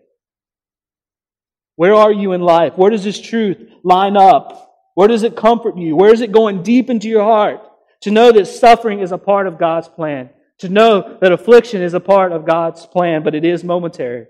Where 1.77 1.95
are 1.95 2.13
you 2.13 2.33
in 2.33 2.41
life? 2.41 2.75
Where 2.77 2.91
does 2.91 3.05
this 3.05 3.21
truth 3.21 3.59
line 3.83 4.17
up? 4.17 4.73
Where 4.95 5.09
does 5.09 5.25
it 5.25 5.37
comfort 5.37 5.77
you? 5.77 5.97
Where 5.97 6.13
is 6.13 6.21
it 6.21 6.33
going 6.33 6.63
deep 6.63 6.89
into 6.89 7.09
your 7.09 7.25
heart? 7.25 7.61
To 8.03 8.11
know 8.11 8.31
that 8.33 8.47
suffering 8.47 9.01
is 9.01 9.13
a 9.13 9.19
part 9.19 9.47
of 9.47 9.59
God's 9.59 9.89
plan. 9.89 10.31
To 10.59 10.69
know 10.69 11.19
that 11.21 11.33
affliction 11.33 11.83
is 11.83 11.95
a 11.95 12.01
part 12.01 12.31
of 12.31 12.47
God's 12.47 12.87
plan, 12.87 13.25
but 13.25 13.35
it 13.35 13.45
is 13.45 13.65
momentary. 13.65 14.27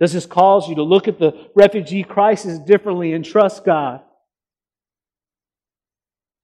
Does 0.00 0.12
this 0.12 0.26
cause 0.26 0.68
you 0.68 0.74
to 0.74 0.82
look 0.82 1.06
at 1.06 1.20
the 1.20 1.48
refugee 1.54 2.02
crisis 2.02 2.58
differently 2.58 3.12
and 3.12 3.24
trust 3.24 3.64
God? 3.64 4.00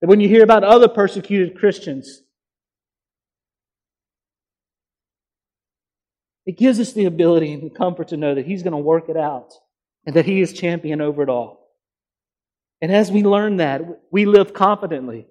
That 0.01 0.09
when 0.09 0.20
you 0.20 0.28
hear 0.28 0.45
about 0.45 0.62
other 0.62 0.89
persecuted 0.89 1.59
Christians, 1.59 2.22
it 6.47 6.57
gives 6.57 6.78
us 6.78 6.93
the 6.93 7.07
ability 7.07 7.53
and 7.53 7.62
the 7.64 7.74
comfort 7.74 8.09
to 8.09 8.16
know 8.16 8.37
that 8.37 8.47
He's 8.47 8.62
going 8.62 8.72
to 8.72 8.78
work 8.78 9.09
it 9.09 9.16
out 9.16 9.53
and 10.07 10.16
that 10.16 10.26
He 10.26 10.40
is 10.40 10.53
champion 10.53 11.01
over 11.01 11.22
it 11.22 11.28
all. 11.28 11.68
And 12.80 12.90
as 12.92 13.12
we 13.12 13.22
learn 13.22 13.57
that, 13.59 13.82
we 14.11 14.24
live 14.24 14.55
confidently. 14.55 15.26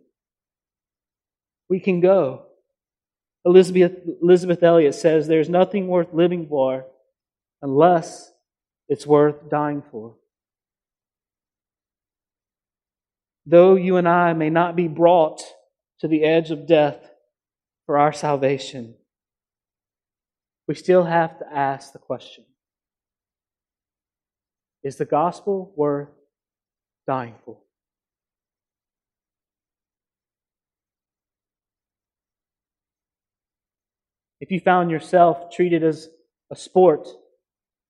We 1.67 1.79
can 1.79 1.99
go. 1.99 2.45
Elisabeth, 3.45 3.93
Elisabeth 4.21 4.61
Elliot 4.61 4.95
says 4.95 5.27
there's 5.27 5.49
nothing 5.49 5.87
worth 5.87 6.13
living 6.13 6.47
for 6.47 6.85
unless 7.61 8.31
it's 8.87 9.07
worth 9.07 9.49
dying 9.49 9.83
for. 9.91 10.15
Though 13.45 13.75
you 13.75 13.97
and 13.97 14.07
I 14.07 14.33
may 14.33 14.49
not 14.49 14.75
be 14.75 14.87
brought 14.87 15.41
to 16.01 16.07
the 16.07 16.23
edge 16.23 16.51
of 16.51 16.67
death 16.67 17.09
for 17.85 17.97
our 17.97 18.13
salvation, 18.13 18.95
we 20.67 20.75
still 20.75 21.05
have 21.05 21.39
to 21.39 21.51
ask 21.51 21.93
the 21.93 21.99
question 21.99 22.45
Is 24.83 24.95
the 24.95 25.05
gospel 25.05 25.73
worth 25.75 26.09
dying 27.05 27.35
for? 27.43 27.57
If 34.39 34.51
you 34.51 34.61
found 34.61 34.89
yourself 34.89 35.51
treated 35.51 35.83
as 35.83 36.07
a 36.49 36.55
sport 36.55 37.07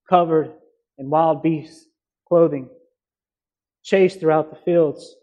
covered 0.10 0.52
in 0.98 1.10
wild 1.10 1.44
beast 1.44 1.88
clothing, 2.28 2.70
chased 3.84 4.20
throughout 4.20 4.50
the 4.50 4.56
fields, 4.56 5.16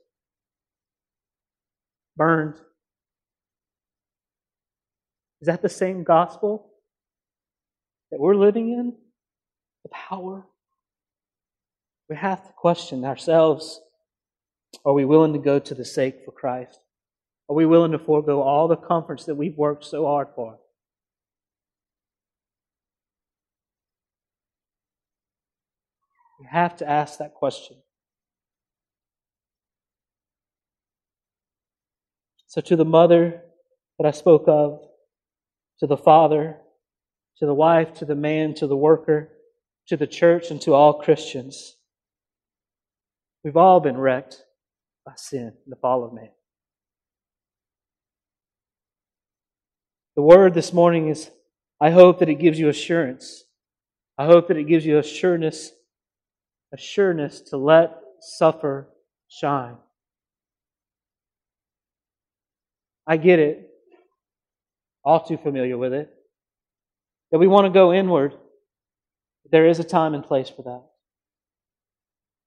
burned, 2.17 2.55
is 5.41 5.47
that 5.47 5.63
the 5.63 5.69
same 5.69 6.05
gospel 6.05 6.71
that 8.11 8.21
we're 8.21 8.37
living 8.37 8.73
in? 8.73 8.95
The 9.83 9.89
power? 9.91 10.47
We 12.09 12.17
have 12.17 12.47
to 12.47 12.53
question 12.53 13.05
ourselves. 13.05 13.81
Are 14.85 14.93
we 14.93 15.05
willing 15.05 15.33
to 15.33 15.39
go 15.39 15.59
to 15.59 15.75
the 15.75 15.85
sake 15.85 16.25
for 16.25 16.31
Christ? 16.31 16.79
Are 17.49 17.57
we 17.57 17.67
willing 17.67 17.93
to 17.93 17.99
forego 17.99 18.43
all 18.43 18.69
the 18.69 18.77
comforts 18.77 19.25
that 19.25 19.35
we've 19.35 19.57
worked 19.57 19.85
so 19.85 20.07
hard 20.07 20.29
for? 20.35 20.59
We 26.41 26.47
have 26.47 26.77
to 26.77 26.89
ask 26.89 27.19
that 27.19 27.35
question. 27.35 27.77
So, 32.47 32.61
to 32.61 32.77
the 32.77 32.85
mother 32.85 33.43
that 33.99 34.07
I 34.07 34.11
spoke 34.13 34.45
of, 34.47 34.81
to 35.81 35.87
the 35.87 35.97
father, 35.97 36.57
to 37.39 37.47
the 37.47 37.55
wife, 37.55 37.95
to 37.95 38.05
the 38.05 38.15
man, 38.15 38.55
to 38.55 38.67
the 38.67 38.77
worker, 38.77 39.31
to 39.89 39.97
the 39.97 40.07
church, 40.07 40.51
and 40.51 40.61
to 40.63 40.75
all 40.75 40.95
Christians, 40.95 41.76
we've 43.47 43.57
all 43.57 43.79
been 43.79 43.97
wrecked 43.97 44.43
by 45.05 45.13
sin, 45.17 45.53
and 45.65 45.69
the 45.69 45.77
fall 45.77 46.03
of 46.05 46.13
man. 46.13 46.31
The 50.17 50.23
word 50.23 50.53
this 50.53 50.73
morning 50.73 51.07
is 51.07 51.31
I 51.81 51.91
hope 51.91 52.19
that 52.19 52.29
it 52.29 52.41
gives 52.41 52.59
you 52.59 52.69
assurance. 52.69 53.45
I 54.19 54.27
hope 54.27 54.49
that 54.49 54.57
it 54.57 54.65
gives 54.65 54.85
you 54.85 54.99
assurance 54.99 55.71
a 56.75 56.77
sureness 56.77 57.41
to 57.51 57.57
let 57.57 57.97
suffer 58.21 58.89
shine. 59.29 59.77
I 63.07 63.17
get 63.17 63.39
it. 63.39 63.71
All 65.05 65.25
too 65.25 65.37
familiar 65.37 65.79
with 65.79 65.93
it. 65.93 66.13
That 67.31 67.39
we 67.39 67.47
want 67.47 67.67
to 67.67 67.71
go 67.71 67.93
inward. 67.93 68.35
There 69.53 69.69
is 69.69 69.79
a 69.79 69.85
time 69.85 70.15
and 70.15 70.25
place 70.25 70.51
for 70.51 70.63
that. 70.63 70.83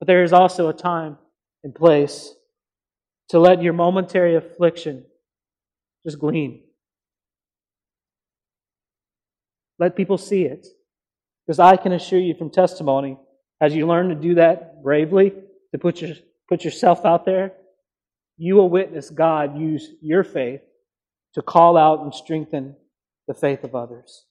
But 0.00 0.06
there 0.06 0.24
is 0.24 0.32
also 0.32 0.68
a 0.68 0.72
time 0.72 1.18
and 1.62 1.74
place 1.74 2.34
to 3.28 3.38
let 3.38 3.62
your 3.62 3.74
momentary 3.74 4.34
affliction 4.34 5.04
just 6.04 6.18
gleam. 6.18 6.62
Let 9.78 9.96
people 9.96 10.18
see 10.18 10.42
it. 10.42 10.66
Because 11.46 11.60
I 11.60 11.76
can 11.76 11.92
assure 11.92 12.18
you 12.18 12.34
from 12.34 12.50
testimony 12.50 13.18
as 13.60 13.74
you 13.74 13.86
learn 13.86 14.08
to 14.08 14.14
do 14.14 14.36
that 14.36 14.82
bravely, 14.82 15.32
to 15.72 15.78
put, 15.78 16.00
your, 16.00 16.14
put 16.48 16.64
yourself 16.64 17.04
out 17.04 17.24
there, 17.24 17.52
you 18.36 18.54
will 18.54 18.70
witness 18.70 19.10
God 19.10 19.58
use 19.58 19.90
your 20.00 20.24
faith 20.24 20.62
to 21.34 21.42
call 21.42 21.76
out 21.76 22.00
and 22.00 22.14
strengthen 22.14 22.76
the 23.28 23.34
faith 23.34 23.64
of 23.64 23.74
others. 23.74 24.24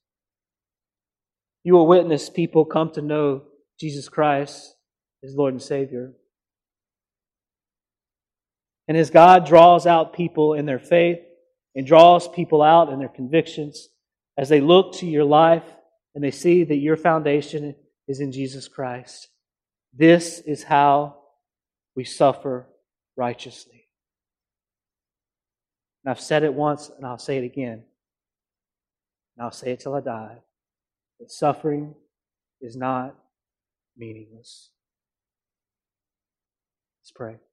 You 1.64 1.74
will 1.74 1.88
witness 1.88 2.30
people 2.30 2.66
come 2.66 2.92
to 2.94 3.02
know 3.02 3.44
Jesus 3.80 4.10
Christ 4.10 4.76
as 5.24 5.36
Lord 5.36 5.54
and 5.54 5.62
Savior. 5.62 6.14
And 8.88 8.98
as 8.98 9.10
God 9.10 9.46
draws 9.46 9.86
out 9.86 10.14
people 10.14 10.54
in 10.54 10.66
their 10.66 10.80
faith 10.80 11.20
and 11.76 11.86
draws 11.86 12.28
people 12.28 12.62
out 12.62 12.90
in 12.90 13.00
their 13.00 13.08
convictions, 13.08 13.90
as 14.40 14.48
they 14.48 14.62
look 14.62 14.94
to 14.96 15.06
your 15.06 15.26
life 15.26 15.66
and 16.16 16.24
they 16.24 16.32
see 16.32 16.64
that 16.64 16.78
your 16.78 16.96
foundation 16.96 17.76
is 18.08 18.22
in 18.22 18.32
Jesus 18.32 18.70
Christ. 18.70 19.28
This 19.94 20.40
is 20.40 20.64
how 20.64 21.18
we 21.94 22.06
suffer 22.06 22.66
righteously. 23.18 23.90
And 26.04 26.12
I've 26.12 26.22
said 26.22 26.44
it 26.44 26.54
once 26.54 26.90
and 26.90 27.06
I'll 27.06 27.18
say 27.18 27.38
it 27.38 27.44
again. 27.44 27.84
And 29.36 29.44
I'll 29.46 29.52
say 29.52 29.72
it 29.72 29.82
till 29.82 29.94
I 29.94 30.00
die. 30.00 30.38
That 31.20 31.32
suffering 31.32 31.94
is 32.62 32.78
not 32.78 33.16
meaningless. 33.98 34.70
Let's 37.10 37.18
pray. 37.18 37.49